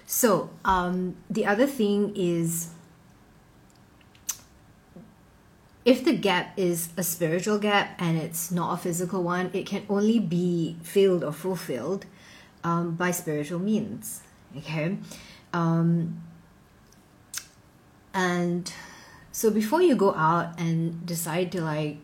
So 0.06 0.50
um, 0.64 1.16
the 1.28 1.44
other 1.44 1.66
thing 1.66 2.16
is 2.16 2.70
if 5.84 6.04
the 6.04 6.12
gap 6.12 6.52
is 6.58 6.90
a 6.96 7.02
spiritual 7.02 7.58
gap 7.58 7.94
and 7.98 8.18
it's 8.18 8.50
not 8.50 8.74
a 8.74 8.76
physical 8.76 9.22
one, 9.22 9.50
it 9.52 9.64
can 9.64 9.86
only 9.88 10.18
be 10.18 10.76
filled 10.82 11.24
or 11.24 11.32
fulfilled 11.32 12.04
um, 12.62 12.94
by 12.94 13.10
spiritual 13.10 13.58
means. 13.58 14.20
Okay. 14.56 14.98
Um, 15.52 16.22
and 18.12 18.72
so 19.38 19.52
before 19.52 19.80
you 19.80 19.94
go 19.94 20.12
out 20.14 20.58
and 20.58 21.06
decide 21.06 21.52
to 21.52 21.60
like 21.60 21.98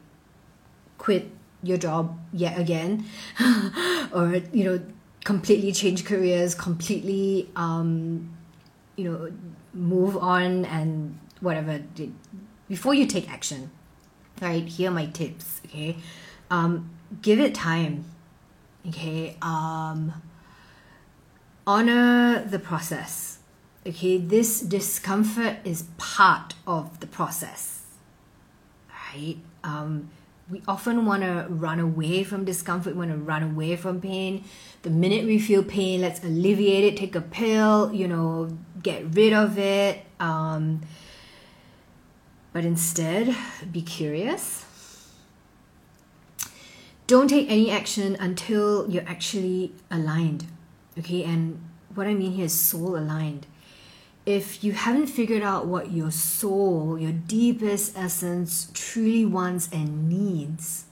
quit 0.98 1.32
your 1.64 1.76
job 1.76 2.16
yet 2.32 2.56
again, 2.56 3.06
or, 4.12 4.36
you 4.52 4.62
know, 4.62 4.80
completely 5.24 5.72
change 5.72 6.04
careers, 6.04 6.54
completely, 6.54 7.50
um, 7.56 8.36
you 8.94 9.10
know, 9.10 9.32
move 9.72 10.16
on 10.16 10.64
and 10.66 11.18
whatever 11.40 11.82
before 12.68 12.94
you 12.94 13.04
take 13.04 13.28
action, 13.28 13.72
right? 14.40 14.68
Here 14.68 14.88
are 14.88 14.94
my 14.94 15.06
tips. 15.06 15.60
Okay, 15.66 15.96
um, 16.52 16.88
give 17.20 17.40
it 17.40 17.52
time. 17.52 18.04
Okay, 18.86 19.36
um, 19.42 20.22
honor 21.66 22.44
the 22.44 22.60
process. 22.60 23.33
Okay, 23.86 24.16
this 24.16 24.60
discomfort 24.60 25.58
is 25.62 25.84
part 25.98 26.54
of 26.66 27.00
the 27.00 27.06
process, 27.06 27.82
right? 28.88 29.36
Um, 29.62 30.08
we 30.50 30.62
often 30.66 31.04
want 31.04 31.22
to 31.22 31.46
run 31.50 31.80
away 31.80 32.24
from 32.24 32.46
discomfort, 32.46 32.94
we 32.94 33.00
want 33.00 33.10
to 33.10 33.18
run 33.18 33.42
away 33.42 33.76
from 33.76 34.00
pain. 34.00 34.44
The 34.82 34.90
minute 34.90 35.26
we 35.26 35.38
feel 35.38 35.62
pain, 35.62 36.00
let's 36.00 36.24
alleviate 36.24 36.84
it, 36.84 36.96
take 36.96 37.14
a 37.14 37.20
pill, 37.20 37.92
you 37.92 38.08
know, 38.08 38.56
get 38.82 39.04
rid 39.14 39.34
of 39.34 39.58
it. 39.58 40.02
Um, 40.18 40.80
but 42.54 42.64
instead 42.64 43.36
be 43.70 43.82
curious. 43.82 44.64
Don't 47.06 47.28
take 47.28 47.50
any 47.50 47.70
action 47.70 48.16
until 48.18 48.88
you're 48.88 49.06
actually 49.06 49.72
aligned. 49.90 50.46
Okay, 50.98 51.22
and 51.22 51.62
what 51.94 52.06
I 52.06 52.14
mean 52.14 52.32
here 52.32 52.46
is 52.46 52.58
soul 52.58 52.96
aligned. 52.96 53.46
If 54.26 54.64
you 54.64 54.72
haven't 54.72 55.08
figured 55.08 55.42
out 55.42 55.66
what 55.66 55.92
your 55.92 56.10
soul, 56.10 56.98
your 56.98 57.12
deepest 57.12 57.96
essence, 57.96 58.70
truly 58.72 59.24
wants 59.24 59.68
and 59.70 60.08
needs, 60.08 60.86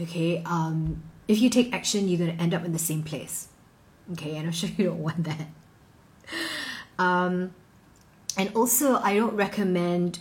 okay, 0.00 0.42
um, 0.44 1.02
if 1.28 1.40
you 1.40 1.48
take 1.48 1.72
action, 1.72 2.08
you're 2.08 2.18
going 2.18 2.36
to 2.36 2.42
end 2.42 2.52
up 2.52 2.64
in 2.64 2.72
the 2.72 2.78
same 2.78 3.04
place. 3.04 3.48
Okay, 4.12 4.36
and 4.36 4.46
I'm 4.46 4.52
sure 4.60 4.70
you 4.76 4.86
don't 4.86 4.98
want 4.98 5.24
that. 5.24 5.46
Um, 6.98 7.54
and 8.36 8.54
also, 8.54 8.96
I 8.96 9.14
don't 9.14 9.34
recommend 9.34 10.18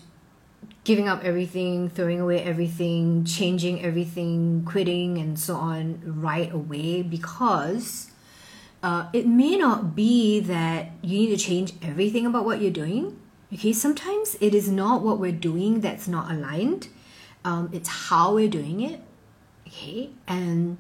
giving 0.85 1.09
up 1.09 1.23
everything, 1.23 1.89
throwing 1.89 2.21
away 2.21 2.41
everything, 2.41 3.25
changing 3.25 3.83
everything, 3.83 4.63
quitting, 4.65 5.17
and 5.17 5.37
so 5.37 5.55
on 5.55 6.01
right 6.05 6.51
away 6.51 7.01
because 7.01 8.11
uh, 8.81 9.07
it 9.11 9.27
may 9.27 9.57
not 9.57 9.95
be 9.95 10.39
that 10.39 10.91
you 11.01 11.19
need 11.19 11.37
to 11.37 11.37
change 11.37 11.73
everything 11.81 12.25
about 12.25 12.45
what 12.45 12.61
you're 12.61 12.71
doing. 12.71 13.19
Okay, 13.53 13.73
sometimes 13.73 14.37
it 14.39 14.53
is 14.53 14.69
not 14.69 15.01
what 15.01 15.19
we're 15.19 15.31
doing 15.31 15.81
that's 15.81 16.07
not 16.07 16.31
aligned, 16.31 16.87
um, 17.43 17.69
it's 17.73 17.89
how 17.89 18.35
we're 18.35 18.49
doing 18.49 18.81
it. 18.81 19.01
Okay, 19.67 20.11
and 20.27 20.77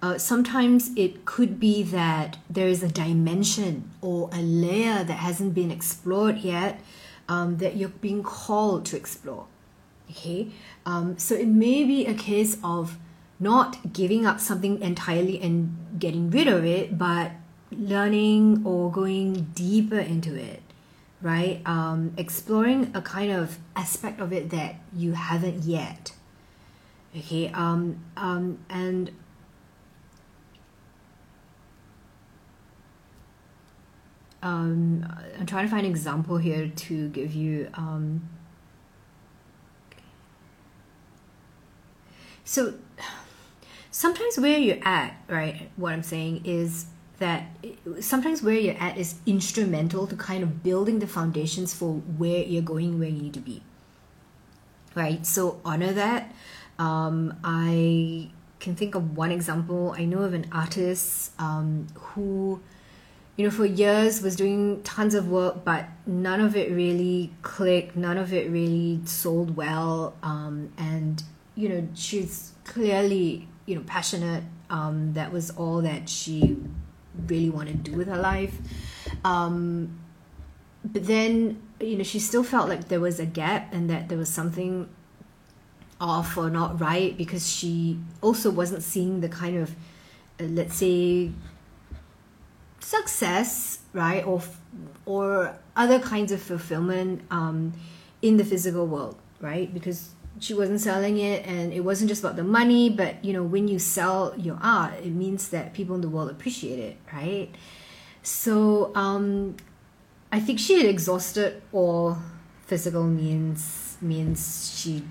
uh, 0.00 0.18
sometimes 0.18 0.90
it 0.96 1.24
could 1.24 1.58
be 1.58 1.82
that 1.82 2.36
there 2.48 2.68
is 2.68 2.82
a 2.82 2.88
dimension 2.88 3.90
or 4.00 4.30
a 4.32 4.40
layer 4.40 5.02
that 5.02 5.14
hasn't 5.14 5.54
been 5.54 5.70
explored 5.70 6.38
yet 6.38 6.80
um, 7.28 7.56
that 7.56 7.76
you're 7.76 7.88
being 7.88 8.22
called 8.22 8.84
to 8.86 8.96
explore. 8.96 9.46
Okay, 10.10 10.48
um, 10.86 11.18
so 11.18 11.34
it 11.34 11.48
may 11.48 11.84
be 11.84 12.06
a 12.06 12.14
case 12.14 12.58
of 12.62 12.96
not 13.40 13.92
giving 13.92 14.26
up 14.26 14.40
something 14.40 14.80
entirely 14.80 15.40
and 15.40 15.76
getting 15.98 16.30
rid 16.30 16.48
of 16.48 16.64
it, 16.64 16.98
but 16.98 17.32
learning 17.70 18.62
or 18.64 18.90
going 18.90 19.50
deeper 19.54 19.98
into 19.98 20.34
it, 20.34 20.62
right? 21.22 21.60
Um, 21.66 22.14
exploring 22.16 22.90
a 22.94 23.02
kind 23.02 23.30
of 23.30 23.58
aspect 23.76 24.20
of 24.20 24.32
it 24.32 24.50
that 24.50 24.76
you 24.94 25.12
haven't 25.12 25.64
yet. 25.64 26.12
Okay, 27.16 27.48
um, 27.48 28.04
um, 28.16 28.58
and 28.68 29.10
um, 34.42 35.06
I'm 35.38 35.46
trying 35.46 35.64
to 35.64 35.70
find 35.70 35.86
an 35.86 35.90
example 35.90 36.38
here 36.38 36.68
to 36.68 37.08
give 37.08 37.32
you. 37.32 37.70
Um, 37.74 38.28
so 42.44 42.74
sometimes 43.98 44.38
where 44.38 44.56
you're 44.56 44.78
at, 44.82 45.12
right? 45.26 45.70
What 45.74 45.92
I'm 45.92 46.04
saying 46.04 46.42
is 46.44 46.86
that 47.18 47.48
sometimes 47.98 48.44
where 48.44 48.54
you're 48.54 48.78
at 48.78 48.96
is 48.96 49.16
instrumental 49.26 50.06
to 50.06 50.14
kind 50.14 50.44
of 50.44 50.62
building 50.62 51.00
the 51.00 51.08
foundations 51.08 51.74
for 51.74 51.94
where 51.94 52.44
you're 52.44 52.62
going, 52.62 53.00
where 53.00 53.08
you 53.08 53.22
need 53.22 53.34
to 53.34 53.40
be. 53.40 53.60
Right. 54.94 55.26
So 55.26 55.60
honor 55.64 55.92
that. 55.94 56.32
Um, 56.78 57.40
I 57.42 58.30
can 58.60 58.76
think 58.76 58.94
of 58.94 59.16
one 59.16 59.32
example. 59.32 59.96
I 59.98 60.04
know 60.04 60.20
of 60.20 60.32
an 60.32 60.46
artist 60.52 61.32
um, 61.40 61.88
who 61.94 62.60
you 63.36 63.44
know, 63.44 63.50
for 63.50 63.66
years 63.66 64.22
was 64.22 64.36
doing 64.36 64.80
tons 64.84 65.14
of 65.14 65.28
work, 65.28 65.64
but 65.64 65.86
none 66.06 66.40
of 66.40 66.54
it 66.54 66.70
really 66.70 67.32
clicked. 67.42 67.96
None 67.96 68.16
of 68.16 68.32
it 68.32 68.48
really 68.48 69.00
sold 69.06 69.56
well. 69.56 70.14
Um, 70.22 70.72
and 70.78 71.20
you 71.56 71.68
know, 71.68 71.88
she's 71.94 72.52
clearly 72.64 73.48
you 73.68 73.76
know 73.76 73.82
passionate. 73.86 74.44
Um, 74.70 75.14
that 75.14 75.32
was 75.32 75.50
all 75.50 75.80
that 75.82 76.08
she 76.08 76.56
really 77.26 77.50
wanted 77.50 77.84
to 77.84 77.90
do 77.90 77.96
with 77.96 78.08
her 78.08 78.18
life. 78.18 78.56
Um, 79.24 79.98
but 80.84 81.06
then 81.06 81.62
you 81.80 81.96
know, 81.96 82.04
she 82.04 82.18
still 82.18 82.42
felt 82.42 82.68
like 82.68 82.88
there 82.88 83.00
was 83.00 83.20
a 83.20 83.26
gap 83.26 83.72
and 83.72 83.88
that 83.90 84.08
there 84.08 84.18
was 84.18 84.28
something 84.28 84.88
off 86.00 86.36
or 86.36 86.48
not 86.48 86.80
right 86.80 87.16
because 87.16 87.50
she 87.50 87.98
also 88.20 88.50
wasn't 88.50 88.82
seeing 88.82 89.20
the 89.20 89.28
kind 89.28 89.56
of 89.56 89.74
uh, 90.40 90.44
let's 90.44 90.76
say 90.76 91.32
success, 92.80 93.80
right, 93.92 94.24
or 94.24 94.42
or 95.04 95.58
other 95.76 95.98
kinds 95.98 96.32
of 96.32 96.40
fulfillment 96.40 97.22
um, 97.30 97.72
in 98.22 98.36
the 98.36 98.44
physical 98.44 98.86
world, 98.86 99.16
right? 99.40 99.72
Because 99.72 100.10
she 100.40 100.54
wasn't 100.54 100.80
selling 100.80 101.18
it, 101.18 101.46
and 101.46 101.72
it 101.72 101.80
wasn't 101.80 102.08
just 102.08 102.22
about 102.22 102.36
the 102.36 102.44
money, 102.44 102.90
but 102.90 103.24
you 103.24 103.32
know, 103.32 103.42
when 103.42 103.68
you 103.68 103.78
sell 103.78 104.34
your 104.36 104.58
art, 104.62 104.94
it 105.02 105.12
means 105.12 105.48
that 105.50 105.72
people 105.74 105.94
in 105.94 106.00
the 106.00 106.08
world 106.08 106.30
appreciate 106.30 106.78
it, 106.78 106.96
right? 107.12 107.48
So 108.22 108.92
um, 108.94 109.56
I 110.30 110.40
think 110.40 110.58
she 110.58 110.78
had 110.78 110.86
exhausted 110.86 111.62
all 111.72 112.18
physical 112.66 113.04
means 113.04 113.96
means 114.00 114.78
she 114.78 115.02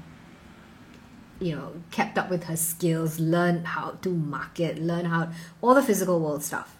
you 1.39 1.55
know 1.55 1.73
kept 1.91 2.17
up 2.17 2.29
with 2.29 2.45
her 2.45 2.55
skills 2.55 3.19
learned 3.19 3.65
how 3.67 3.91
to 4.01 4.09
market 4.09 4.79
learn 4.79 5.05
how 5.05 5.27
all 5.61 5.73
the 5.73 5.81
physical 5.83 6.19
world 6.19 6.43
stuff 6.43 6.77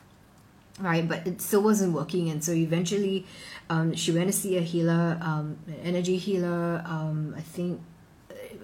right? 0.80 1.08
But 1.08 1.28
it 1.28 1.42
still 1.42 1.64
wasn't 1.64 1.94
working, 1.94 2.30
and 2.30 2.44
so 2.44 2.52
eventually, 2.52 3.26
um, 3.70 3.94
she 3.96 4.12
went 4.12 4.28
to 4.28 4.34
see 4.34 4.58
a 4.58 4.62
healer, 4.62 5.18
um, 5.22 5.58
an 5.68 5.80
energy 5.84 6.18
healer. 6.18 6.84
Um, 6.86 7.34
I 7.38 7.42
think 7.42 7.82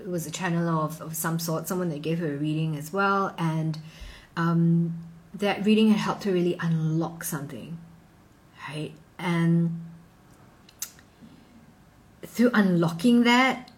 was 0.08 0.28
a 0.28 0.32
channeler 0.32 0.84
of, 0.84 1.02
of 1.02 1.16
some 1.16 1.40
sort, 1.40 1.68
someone 1.68 1.90
that 1.90 2.02
gave 2.02 2.20
her 2.20 2.34
a 2.34 2.38
reading 2.38 2.76
as 2.76 2.92
well, 2.92 3.34
and 3.38 3.78
um, 4.36 4.98
that 5.34 5.66
reading 5.66 5.90
had 5.90 6.00
helped 6.00 6.24
her 6.24 6.32
really 6.32 6.58
unlock 6.60 7.24
something, 7.24 7.78
right? 8.68 8.92
And 9.18 9.82
through 12.26 12.52
unlocking 12.54 13.24
that, 13.24 13.72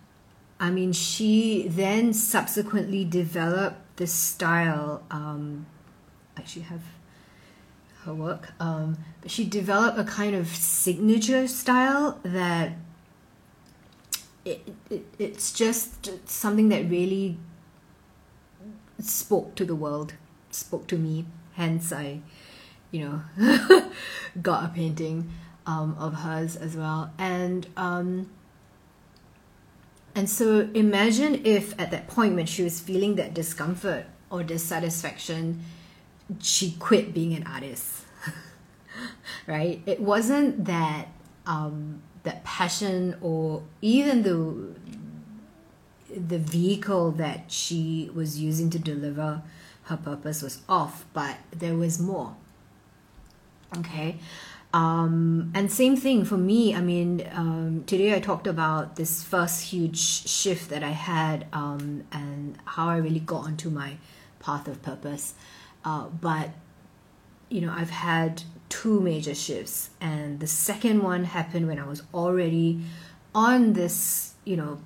I 0.59 0.69
mean, 0.69 0.93
she 0.93 1.67
then 1.67 2.13
subsequently 2.13 3.03
developed 3.03 3.97
this 3.97 4.13
style. 4.13 5.03
Um, 5.11 5.65
I 6.37 6.41
actually 6.41 6.63
have 6.63 6.81
her 8.03 8.13
work, 8.13 8.53
um, 8.59 8.97
but 9.21 9.31
she 9.31 9.45
developed 9.45 9.97
a 9.97 10.03
kind 10.03 10.35
of 10.35 10.47
signature 10.47 11.47
style 11.47 12.19
that 12.23 12.73
it, 14.45 14.61
it 14.89 15.05
it's 15.17 15.51
just 15.51 16.29
something 16.29 16.69
that 16.69 16.89
really 16.89 17.37
spoke 18.99 19.55
to 19.55 19.65
the 19.65 19.75
world, 19.75 20.13
spoke 20.51 20.87
to 20.87 20.97
me. 20.97 21.25
Hence, 21.53 21.91
I, 21.91 22.19
you 22.91 23.23
know, 23.37 23.91
got 24.41 24.65
a 24.65 24.67
painting 24.67 25.31
um, 25.65 25.95
of 25.99 26.13
hers 26.13 26.55
as 26.55 26.75
well, 26.75 27.11
and 27.17 27.67
um, 27.75 28.29
and 30.13 30.29
so 30.29 30.69
imagine 30.73 31.41
if 31.45 31.77
at 31.79 31.91
that 31.91 32.07
point 32.07 32.35
when 32.35 32.45
she 32.45 32.63
was 32.63 32.79
feeling 32.79 33.15
that 33.15 33.33
discomfort 33.33 34.05
or 34.29 34.43
dissatisfaction, 34.43 35.63
she 36.39 36.71
quit 36.79 37.13
being 37.13 37.33
an 37.33 37.45
artist. 37.47 38.03
right? 39.47 39.81
It 39.85 39.99
wasn't 39.99 40.65
that 40.65 41.07
um, 41.45 42.01
that 42.25 42.43
passion 42.43 43.15
or 43.21 43.63
even 43.81 44.23
the 44.23 44.75
the 46.15 46.37
vehicle 46.37 47.11
that 47.11 47.51
she 47.51 48.09
was 48.13 48.39
using 48.39 48.69
to 48.69 48.79
deliver 48.79 49.41
her 49.83 49.97
purpose 49.97 50.41
was 50.41 50.61
off, 50.67 51.05
but 51.13 51.37
there 51.51 51.75
was 51.75 51.99
more. 51.99 52.35
Okay. 53.77 54.17
Um, 54.73 55.51
and 55.55 55.71
same 55.71 55.95
thing 55.95 56.25
for 56.25 56.37
me. 56.37 56.75
I 56.75 56.81
mean, 56.81 57.27
um, 57.33 57.83
today 57.85 58.13
I 58.13 58.19
talked 58.19 58.47
about 58.47 58.97
this 58.97 59.23
first 59.23 59.61
huge 59.63 59.97
shift 59.97 60.69
that 60.69 60.83
I 60.83 60.89
had 60.89 61.47
um, 61.53 62.03
and 62.11 62.57
how 62.65 62.89
I 62.89 62.97
really 62.97 63.21
got 63.21 63.45
onto 63.45 63.69
my 63.69 63.97
path 64.39 64.67
of 64.67 64.81
purpose. 64.81 65.33
Uh, 65.83 66.07
but, 66.07 66.49
you 67.55 67.61
know, 67.61 67.73
I've 67.73 67.89
had 67.89 68.43
two 68.67 68.99
major 68.99 69.33
shifts. 69.33 69.89
And 70.01 70.41
the 70.41 70.47
second 70.47 71.03
one 71.03 71.23
happened 71.23 71.67
when 71.69 71.79
I 71.79 71.87
was 71.87 72.03
already 72.13 72.81
on 73.33 73.71
this, 73.71 74.33
you 74.43 74.57
know, 74.57 74.81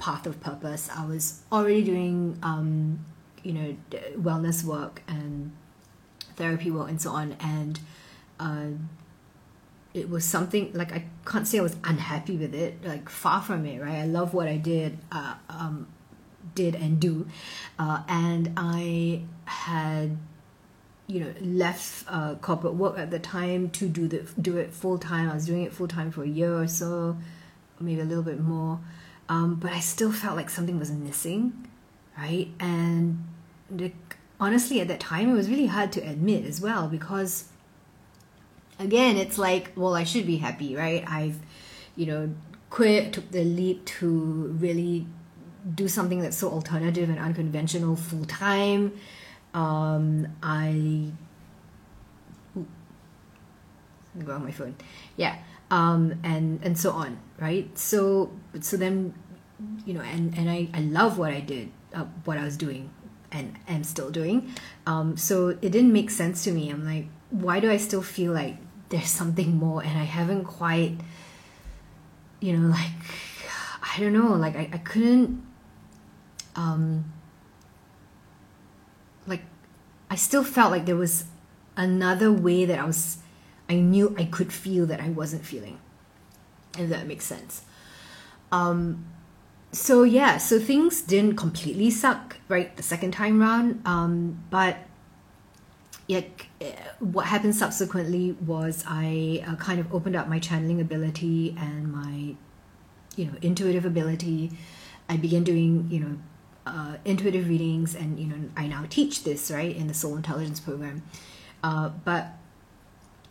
path 0.00 0.26
of 0.26 0.40
purpose. 0.40 0.90
I 0.92 1.06
was 1.06 1.42
already 1.52 1.84
doing, 1.84 2.36
um, 2.42 3.06
you 3.44 3.52
know, 3.52 3.76
wellness 4.16 4.64
work 4.64 5.02
and 5.06 5.52
therapy 6.34 6.72
work 6.72 6.88
and 6.88 7.00
so 7.00 7.12
on. 7.12 7.36
And 7.38 7.78
uh, 8.40 8.70
it 9.94 10.10
was 10.10 10.24
something 10.24 10.72
like 10.74 10.92
I 10.92 11.04
can't 11.26 11.46
say 11.46 11.60
I 11.60 11.62
was 11.62 11.76
unhappy 11.84 12.36
with 12.36 12.54
it, 12.56 12.84
like 12.84 13.08
far 13.08 13.40
from 13.40 13.64
it, 13.66 13.80
right? 13.80 13.98
I 13.98 14.06
love 14.06 14.34
what 14.34 14.48
I 14.48 14.56
did, 14.56 14.98
uh, 15.12 15.34
um, 15.48 15.86
did 16.56 16.74
and 16.74 16.98
do, 16.98 17.28
uh, 17.78 18.02
and 18.08 18.52
I 18.56 19.22
had, 19.44 20.16
you 21.08 21.20
know, 21.20 21.34
left 21.40 22.04
uh, 22.06 22.36
corporate 22.36 22.74
work 22.74 22.98
at 22.98 23.10
the 23.10 23.18
time 23.18 23.70
to 23.70 23.88
do 23.88 24.06
the 24.06 24.18
do 24.40 24.58
it 24.58 24.72
full 24.72 24.98
time. 24.98 25.28
I 25.28 25.34
was 25.34 25.46
doing 25.46 25.64
it 25.64 25.72
full 25.72 25.88
time 25.88 26.10
for 26.10 26.22
a 26.22 26.28
year 26.28 26.54
or 26.54 26.68
so, 26.68 27.16
maybe 27.80 28.00
a 28.00 28.04
little 28.04 28.22
bit 28.22 28.38
more, 28.38 28.78
um, 29.28 29.56
but 29.56 29.72
I 29.72 29.80
still 29.80 30.12
felt 30.12 30.36
like 30.36 30.50
something 30.50 30.78
was 30.78 30.90
missing, 30.90 31.66
right? 32.16 32.48
And 32.60 33.24
the, 33.70 33.92
honestly, 34.38 34.80
at 34.80 34.88
that 34.88 35.00
time, 35.00 35.30
it 35.30 35.34
was 35.34 35.48
really 35.48 35.66
hard 35.66 35.92
to 35.92 36.00
admit 36.00 36.44
as 36.44 36.60
well 36.60 36.88
because 36.88 37.48
again, 38.78 39.16
it's 39.16 39.38
like, 39.38 39.72
well, 39.76 39.94
I 39.94 40.04
should 40.04 40.26
be 40.26 40.36
happy, 40.36 40.76
right? 40.76 41.04
I've, 41.06 41.38
you 41.96 42.06
know, 42.06 42.34
quit, 42.70 43.12
took 43.12 43.30
the 43.30 43.44
leap 43.44 43.84
to 43.86 44.56
really 44.58 45.06
do 45.74 45.88
something 45.88 46.20
that's 46.20 46.36
so 46.36 46.50
alternative 46.50 47.08
and 47.08 47.18
unconventional 47.18 47.96
full 47.96 48.24
time. 48.24 48.92
Um, 49.54 50.28
I 50.42 51.10
go 54.24 54.32
on 54.32 54.44
my 54.44 54.50
phone, 54.50 54.76
yeah, 55.16 55.38
um, 55.70 56.14
and 56.22 56.60
and 56.62 56.78
so 56.78 56.92
on, 56.92 57.18
right? 57.38 57.76
So 57.78 58.32
so 58.60 58.76
then, 58.76 59.14
you 59.84 59.94
know, 59.94 60.00
and 60.00 60.36
and 60.36 60.50
I 60.50 60.68
I 60.74 60.80
love 60.80 61.18
what 61.18 61.32
I 61.32 61.40
did, 61.40 61.70
uh, 61.94 62.04
what 62.24 62.38
I 62.38 62.44
was 62.44 62.56
doing, 62.56 62.90
and 63.32 63.58
am 63.66 63.84
still 63.84 64.10
doing. 64.10 64.52
Um, 64.86 65.16
so 65.16 65.48
it 65.48 65.70
didn't 65.70 65.92
make 65.92 66.10
sense 66.10 66.44
to 66.44 66.52
me. 66.52 66.70
I'm 66.70 66.84
like, 66.84 67.06
why 67.30 67.60
do 67.60 67.70
I 67.70 67.76
still 67.76 68.02
feel 68.02 68.32
like 68.32 68.56
there's 68.88 69.08
something 69.08 69.56
more 69.56 69.82
and 69.82 69.98
I 69.98 70.04
haven't 70.04 70.44
quite 70.44 70.96
you 72.40 72.56
know 72.56 72.68
like 72.68 72.90
I 73.82 74.00
don't 74.00 74.12
know 74.12 74.32
like 74.34 74.56
I, 74.56 74.68
I 74.72 74.78
couldn't 74.78 75.42
um 76.56 77.04
I 80.10 80.16
still 80.16 80.44
felt 80.44 80.70
like 80.70 80.86
there 80.86 80.96
was 80.96 81.24
another 81.76 82.32
way 82.32 82.64
that 82.64 82.78
I 82.78 82.84
was 82.84 83.18
I 83.68 83.76
knew 83.76 84.14
I 84.18 84.24
could 84.24 84.52
feel 84.52 84.86
that 84.86 85.00
I 85.00 85.10
wasn't 85.10 85.44
feeling 85.44 85.78
if 86.78 86.88
that 86.90 87.06
makes 87.06 87.24
sense 87.24 87.62
um 88.50 89.04
so 89.72 90.02
yeah 90.02 90.38
so 90.38 90.58
things 90.58 91.02
didn't 91.02 91.36
completely 91.36 91.90
suck 91.90 92.36
right 92.48 92.76
the 92.76 92.82
second 92.82 93.12
time 93.12 93.40
round 93.40 93.80
um 93.84 94.42
but 94.50 94.78
yeah, 96.08 96.22
what 97.00 97.26
happened 97.26 97.54
subsequently 97.54 98.32
was 98.44 98.82
I 98.86 99.44
uh, 99.46 99.56
kind 99.56 99.78
of 99.78 99.94
opened 99.94 100.16
up 100.16 100.26
my 100.26 100.38
channeling 100.38 100.80
ability 100.80 101.54
and 101.58 101.92
my, 101.92 102.34
you 103.14 103.26
know, 103.26 103.34
intuitive 103.42 103.84
ability. 103.84 104.52
I 105.08 105.18
began 105.18 105.44
doing, 105.44 105.86
you 105.90 106.00
know, 106.00 106.18
uh, 106.68 106.96
intuitive 107.04 107.48
readings, 107.48 107.94
and 107.94 108.18
you 108.18 108.26
know, 108.26 108.48
I 108.56 108.66
now 108.66 108.84
teach 108.88 109.24
this 109.24 109.50
right 109.50 109.74
in 109.74 109.88
the 109.88 109.94
Soul 109.94 110.16
Intelligence 110.16 110.60
program. 110.60 111.02
Uh, 111.62 111.90
but 112.04 112.28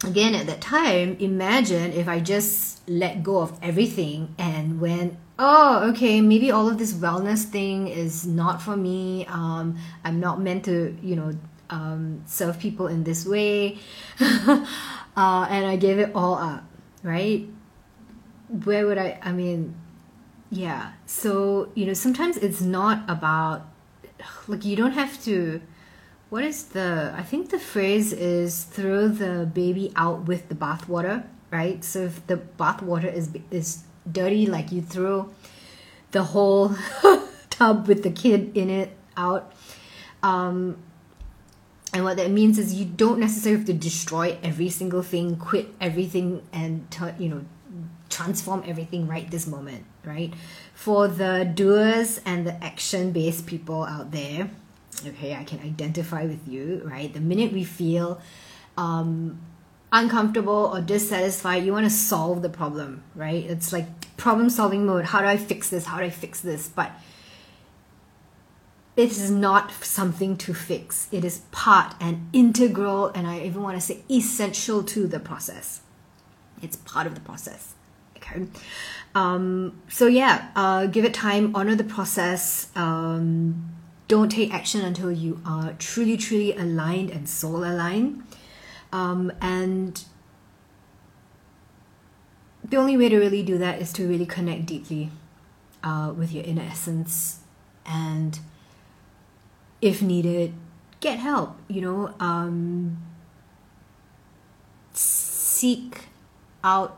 again, 0.04 0.36
at 0.36 0.48
that 0.48 0.62
time, 0.62 1.18
imagine 1.20 1.94
if 1.94 2.08
I 2.08 2.20
just 2.20 2.88
let 2.90 3.24
go 3.24 3.40
of 3.40 3.58
everything 3.62 4.36
and 4.38 4.82
went, 4.82 5.18
oh, 5.40 5.90
okay, 5.92 6.20
maybe 6.22 6.52
all 6.52 6.68
of 6.68 6.78
this 6.78 6.94
wellness 6.94 7.44
thing 7.44 7.88
is 7.88 8.26
not 8.26 8.62
for 8.62 8.76
me. 8.76 9.26
Um, 9.28 9.78
I'm 10.04 10.20
not 10.20 10.42
meant 10.42 10.66
to, 10.66 10.98
you 11.02 11.16
know 11.16 11.34
um, 11.70 12.24
serve 12.26 12.60
people 12.60 12.88
in 12.88 13.04
this 13.04 13.26
way. 13.26 13.78
uh, 14.20 14.66
and 15.16 15.66
I 15.66 15.76
gave 15.76 16.00
it 16.00 16.12
all 16.16 16.36
up, 16.36 16.64
right? 17.04 17.48
Where 18.64 18.86
would 18.88 18.98
I, 18.98 19.20
I 19.22 19.32
mean, 19.32 19.76
yeah. 20.50 20.94
So, 21.06 21.72
you 21.76 21.86
know, 21.86 21.94
sometimes 21.94 22.38
it's 22.38 22.62
not 22.62 23.04
about, 23.10 23.68
like, 24.48 24.66
you 24.66 24.76
don't 24.76 24.94
have 24.94 25.22
to, 25.26 25.62
what 26.30 26.44
is 26.44 26.66
the, 26.66 27.14
I 27.16 27.24
think 27.24 27.50
the 27.50 27.60
phrase 27.60 28.14
is 28.14 28.64
throw 28.64 29.08
the 29.08 29.50
baby 29.52 29.92
out 29.96 30.26
with 30.26 30.50
the 30.50 30.56
bathwater, 30.56 31.26
right? 31.52 31.84
So 31.84 32.04
if 32.04 32.26
the 32.28 32.38
bathwater 32.38 33.14
is, 33.14 33.30
is 33.52 33.84
dirty, 34.10 34.46
like 34.46 34.72
you 34.72 34.82
throw 34.82 35.30
the 36.12 36.24
whole 36.24 36.76
tub 37.50 37.88
with 37.88 38.04
the 38.04 38.12
kid 38.12 38.56
in 38.56 38.70
it 38.70 38.96
out. 39.16 39.52
Um, 40.24 40.78
and 41.94 42.04
what 42.04 42.18
that 42.18 42.32
means 42.32 42.60
is 42.60 42.74
you 42.74 42.86
don't 42.86 43.20
necessarily 43.20 43.60
have 43.60 43.68
to 43.68 43.74
destroy 43.74 44.38
every 44.44 44.70
single 44.70 45.02
thing, 45.02 45.38
quit 45.38 45.70
everything, 45.80 46.44
and 46.52 46.86
you 47.18 47.30
know 47.30 47.46
transform 48.10 48.64
everything 48.66 49.08
right 49.08 49.30
this 49.32 49.48
moment, 49.48 49.86
right? 50.08 50.34
For 50.74 51.08
the 51.08 51.52
doers 51.54 52.22
and 52.26 52.48
the 52.48 52.64
action-based 52.64 53.46
people 53.46 53.84
out 53.84 54.12
there, 54.12 54.50
okay, 55.06 55.36
I 55.36 55.44
can 55.44 55.60
identify 55.60 56.26
with 56.26 56.48
you, 56.48 56.82
right? 56.86 57.14
The 57.14 57.20
minute 57.20 57.52
we 57.52 57.64
feel 57.64 58.22
um, 58.78 59.40
uncomfortable 59.92 60.72
or 60.74 60.82
dissatisfied, 60.82 61.66
you 61.66 61.74
want 61.74 61.86
to 61.86 61.90
solve 61.92 62.42
the 62.42 62.50
problem, 62.50 63.04
right? 63.16 63.44
It's 63.44 63.74
like 63.74 64.16
problem-solving 64.18 64.86
mode. 64.86 65.06
How 65.06 65.20
do 65.20 65.28
I 65.28 65.38
fix 65.38 65.70
this? 65.70 65.86
How 65.86 65.98
do 65.98 66.06
I 66.06 66.10
fix 66.10 66.42
this? 66.42 66.68
But 66.68 66.92
it 68.96 69.12
is 69.12 69.30
not 69.30 69.72
something 69.84 70.36
to 70.38 70.56
fix. 70.56 71.08
It 71.12 71.24
is 71.24 71.42
part 71.52 71.94
and 72.00 72.30
integral, 72.34 73.08
and 73.10 73.28
I 73.28 73.42
even 73.42 73.62
want 73.62 73.78
to 73.78 73.82
say 73.82 74.00
essential 74.10 74.82
to 74.84 75.08
the 75.08 75.20
process. 75.20 75.82
It's 76.64 76.78
part 76.78 77.06
of 77.06 77.14
the 77.14 77.22
process. 77.22 77.76
Okay. 78.18 78.48
Um, 79.18 79.82
so 79.90 80.06
yeah, 80.06 80.50
uh, 80.56 80.86
give 80.86 81.04
it 81.04 81.12
time, 81.12 81.56
honor 81.56 81.74
the 81.74 81.84
process. 81.84 82.68
Um, 82.76 83.74
don't 84.08 84.30
take 84.30 84.54
action 84.54 84.82
until 84.82 85.12
you 85.12 85.42
are 85.44 85.74
truly, 85.80 86.18
truly 86.18 86.56
aligned 86.56 87.10
and 87.10 87.28
soul 87.28 87.64
aligned. 87.64 88.22
Um, 88.94 89.32
and 89.42 90.04
the 92.64 92.78
only 92.78 92.96
way 92.96 93.10
to 93.10 93.18
really 93.18 93.42
do 93.42 93.58
that 93.58 93.82
is 93.82 93.92
to 93.94 94.08
really 94.08 94.28
connect 94.28 94.68
deeply 94.68 95.10
uh, 95.84 96.14
with 96.16 96.32
your 96.32 96.44
inner 96.44 96.62
essence 96.62 97.40
and 97.88 98.40
if 99.82 100.02
needed 100.02 100.54
get 101.00 101.20
help 101.20 101.56
you 101.68 101.80
know 101.80 102.14
um, 102.20 102.98
seek 104.92 106.06
out 106.64 106.98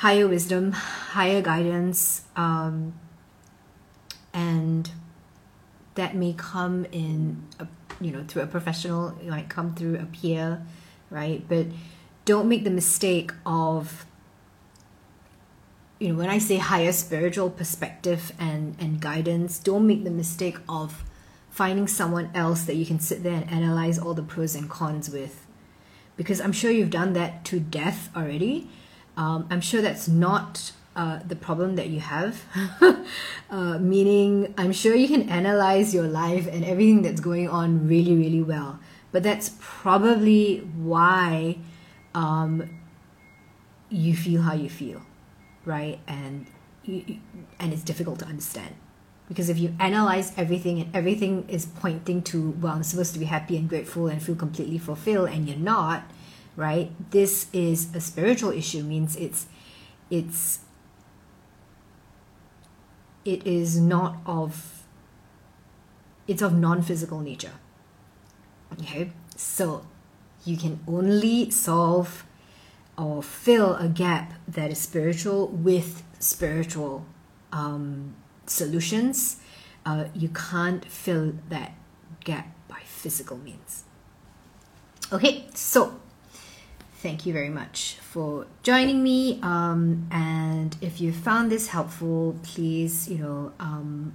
higher 0.00 0.26
wisdom 0.26 0.72
higher 0.72 1.42
guidance 1.42 2.22
um, 2.36 2.94
and 4.32 4.90
that 5.94 6.14
may 6.14 6.32
come 6.32 6.86
in 6.92 7.42
a, 7.58 7.66
you 8.00 8.10
know 8.10 8.24
through 8.26 8.42
a 8.42 8.46
professional 8.46 9.08
it 9.20 9.28
might 9.28 9.48
come 9.48 9.74
through 9.74 9.96
a 9.96 10.06
peer 10.06 10.62
right? 11.10 11.44
But 11.48 11.66
don't 12.24 12.48
make 12.48 12.64
the 12.64 12.70
mistake 12.70 13.32
of 13.44 14.06
you 15.98 16.08
know 16.08 16.14
when 16.14 16.30
i 16.30 16.38
say 16.38 16.56
higher 16.56 16.92
spiritual 16.92 17.50
perspective 17.50 18.32
and 18.38 18.74
and 18.78 19.00
guidance 19.00 19.58
don't 19.58 19.86
make 19.86 20.04
the 20.04 20.10
mistake 20.10 20.56
of 20.68 21.04
finding 21.50 21.86
someone 21.86 22.30
else 22.34 22.62
that 22.64 22.76
you 22.76 22.86
can 22.86 23.00
sit 23.00 23.22
there 23.22 23.34
and 23.34 23.50
analyze 23.50 23.98
all 23.98 24.14
the 24.14 24.22
pros 24.22 24.54
and 24.54 24.70
cons 24.70 25.10
with. 25.10 25.46
Because 26.16 26.40
i'm 26.40 26.52
sure 26.52 26.70
you've 26.70 26.90
done 26.90 27.12
that 27.14 27.44
to 27.46 27.60
death 27.60 28.08
already 28.16 28.70
um, 29.20 29.46
i'm 29.50 29.60
sure 29.60 29.80
that's 29.82 30.08
not 30.08 30.72
uh, 30.96 31.20
the 31.32 31.36
problem 31.36 31.76
that 31.76 31.88
you 31.88 32.00
have. 32.00 32.42
Uh, 33.50 33.78
meaning 33.78 34.54
i'm 34.56 34.72
sure 34.72 34.94
you 34.94 35.08
can 35.08 35.28
analyze 35.28 35.92
your 35.92 36.06
life 36.06 36.46
and 36.46 36.64
everything 36.64 37.02
that's 37.02 37.20
going 37.20 37.48
on 37.48 37.88
really 37.88 38.14
really 38.14 38.42
well. 38.54 38.78
But 39.12 39.24
that's 39.24 39.48
probably 39.58 40.58
why 40.92 41.58
um, 42.14 42.52
you 43.88 44.14
feel 44.14 44.42
how 44.42 44.54
you 44.54 44.70
feel 44.70 45.02
right? 45.64 45.98
And 46.06 46.46
you, 46.84 47.18
and 47.58 47.72
it's 47.72 47.82
difficult 47.82 48.18
to 48.20 48.26
understand. 48.26 48.74
Because 49.28 49.48
if 49.48 49.58
you 49.58 49.74
analyze 49.78 50.32
everything 50.36 50.80
and 50.80 50.94
everything 50.94 51.48
is 51.48 51.66
pointing 51.66 52.20
to 52.22 52.50
well 52.60 52.72
i'm 52.72 52.82
supposed 52.82 53.12
to 53.12 53.20
be 53.20 53.26
happy 53.26 53.56
and 53.56 53.68
grateful 53.68 54.08
and 54.08 54.20
feel 54.20 54.34
completely 54.34 54.76
fulfilled 54.76 55.28
and 55.28 55.48
you're 55.48 55.56
not 55.56 56.02
right 56.56 56.90
this 57.10 57.46
is 57.52 57.94
a 57.94 58.00
spiritual 58.00 58.50
issue 58.50 58.82
means 58.82 59.16
it's 59.16 59.46
it's 60.10 60.60
it 63.24 63.46
is 63.46 63.78
not 63.80 64.16
of 64.26 64.82
it's 66.26 66.42
of 66.42 66.54
non-physical 66.54 67.20
nature 67.20 67.52
okay 68.72 69.12
so 69.36 69.86
you 70.44 70.56
can 70.56 70.80
only 70.88 71.50
solve 71.50 72.24
or 72.96 73.22
fill 73.22 73.76
a 73.76 73.88
gap 73.88 74.34
that 74.46 74.70
is 74.70 74.78
spiritual 74.78 75.48
with 75.48 76.02
spiritual 76.18 77.06
um, 77.52 78.14
solutions. 78.46 79.36
Uh, 79.86 80.04
you 80.14 80.28
can't 80.28 80.84
fill 80.84 81.34
that 81.48 81.72
gap 82.24 82.54
by 82.68 82.80
physical 82.84 83.38
means. 83.38 83.84
Okay, 85.12 85.46
so 85.54 85.99
thank 87.02 87.24
you 87.24 87.32
very 87.32 87.48
much 87.48 87.96
for 88.00 88.46
joining 88.62 89.02
me. 89.02 89.40
Um, 89.42 90.06
and 90.10 90.76
if 90.82 91.00
you 91.00 91.12
found 91.12 91.50
this 91.50 91.68
helpful, 91.68 92.36
please, 92.42 93.08
you 93.08 93.18
know, 93.18 93.52
um, 93.58 94.14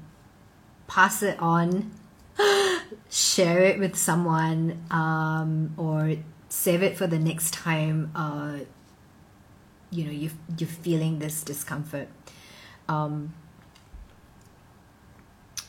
pass 0.87 1.23
it 1.23 1.39
on, 1.39 1.91
share 3.09 3.61
it 3.61 3.79
with 3.79 3.95
someone, 3.95 4.85
um, 4.91 5.73
or 5.77 6.15
save 6.47 6.83
it 6.83 6.95
for 6.95 7.07
the 7.07 7.17
next 7.17 7.53
time. 7.53 8.11
Uh, 8.15 8.59
you 9.89 10.05
know, 10.05 10.11
you 10.11 10.29
you're 10.57 10.69
feeling 10.69 11.19
this 11.19 11.43
discomfort. 11.43 12.07
Um, 12.87 13.33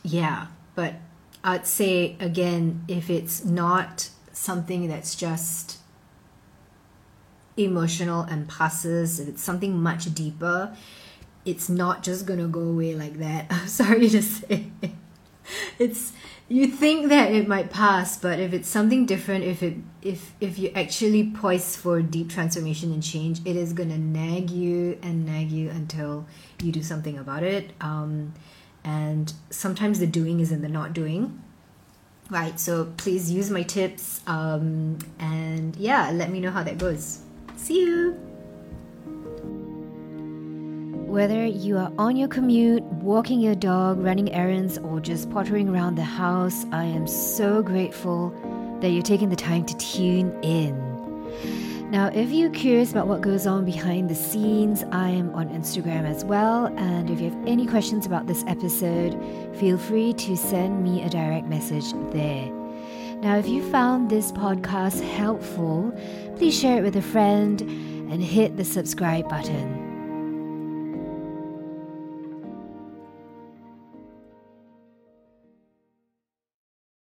yeah, 0.02 0.48
but 0.74 0.96
I'd 1.42 1.66
say 1.66 2.16
again, 2.20 2.84
if 2.88 3.08
it's 3.08 3.42
not 3.44 4.10
something 4.32 4.88
that's 4.88 5.14
just 5.14 5.75
emotional 7.56 8.26
passes, 8.48 9.20
if 9.20 9.28
it's 9.28 9.42
something 9.42 9.76
much 9.76 10.12
deeper, 10.14 10.76
it's 11.44 11.68
not 11.68 12.02
just 12.02 12.26
gonna 12.26 12.48
go 12.48 12.60
away 12.60 12.94
like 12.94 13.18
that. 13.18 13.46
I'm 13.50 13.68
sorry 13.68 14.08
to 14.08 14.22
say. 14.22 14.70
it's 15.78 16.12
you 16.48 16.68
think 16.68 17.08
that 17.08 17.32
it 17.32 17.48
might 17.48 17.70
pass, 17.70 18.16
but 18.16 18.38
if 18.38 18.52
it's 18.52 18.68
something 18.68 19.06
different, 19.06 19.44
if 19.44 19.62
it 19.62 19.76
if 20.02 20.32
if 20.40 20.58
you 20.58 20.70
actually 20.74 21.30
poised 21.30 21.78
for 21.78 22.02
deep 22.02 22.30
transformation 22.30 22.92
and 22.92 23.02
change, 23.02 23.40
it 23.44 23.56
is 23.56 23.72
gonna 23.72 23.98
nag 23.98 24.50
you 24.50 24.98
and 25.02 25.24
nag 25.26 25.50
you 25.50 25.70
until 25.70 26.26
you 26.62 26.72
do 26.72 26.82
something 26.82 27.18
about 27.18 27.42
it. 27.42 27.72
Um, 27.80 28.34
and 28.84 29.32
sometimes 29.50 29.98
the 29.98 30.06
doing 30.06 30.40
is 30.40 30.52
in 30.52 30.62
the 30.62 30.68
not 30.68 30.92
doing 30.92 31.42
right 32.30 32.58
so 32.58 32.92
please 32.96 33.30
use 33.30 33.50
my 33.50 33.62
tips 33.62 34.20
um, 34.26 34.98
and 35.18 35.76
yeah 35.76 36.10
let 36.12 36.30
me 36.30 36.40
know 36.40 36.50
how 36.50 36.62
that 36.62 36.78
goes 36.78 37.20
see 37.56 37.80
you 37.80 38.26
whether 41.16 41.46
you 41.46 41.78
are 41.78 41.90
on 41.98 42.14
your 42.14 42.28
commute, 42.28 42.82
walking 42.82 43.40
your 43.40 43.54
dog, 43.54 43.98
running 44.00 44.30
errands, 44.32 44.76
or 44.76 45.00
just 45.00 45.30
pottering 45.30 45.66
around 45.66 45.94
the 45.94 46.02
house, 46.02 46.66
I 46.72 46.84
am 46.84 47.06
so 47.06 47.62
grateful 47.62 48.34
that 48.82 48.90
you're 48.90 49.02
taking 49.02 49.30
the 49.30 49.36
time 49.36 49.64
to 49.64 49.76
tune 49.78 50.38
in. 50.42 51.90
Now, 51.90 52.08
if 52.08 52.30
you're 52.30 52.50
curious 52.50 52.90
about 52.90 53.06
what 53.06 53.22
goes 53.22 53.46
on 53.46 53.64
behind 53.64 54.10
the 54.10 54.14
scenes, 54.14 54.84
I 54.92 55.08
am 55.08 55.32
on 55.34 55.48
Instagram 55.48 56.04
as 56.04 56.24
well. 56.24 56.66
And 56.76 57.08
if 57.08 57.20
you 57.20 57.30
have 57.30 57.46
any 57.46 57.66
questions 57.66 58.04
about 58.04 58.26
this 58.26 58.44
episode, 58.46 59.18
feel 59.56 59.78
free 59.78 60.12
to 60.12 60.36
send 60.36 60.84
me 60.84 61.02
a 61.02 61.08
direct 61.08 61.46
message 61.46 61.92
there. 62.12 62.55
Now, 63.22 63.38
if 63.38 63.48
you 63.48 63.62
found 63.70 64.10
this 64.10 64.30
podcast 64.30 65.00
helpful, 65.00 65.92
please 66.36 66.58
share 66.58 66.78
it 66.78 66.82
with 66.82 66.96
a 66.96 67.02
friend 67.02 67.60
and 67.60 68.22
hit 68.22 68.56
the 68.56 68.64
subscribe 68.64 69.28
button. 69.28 69.85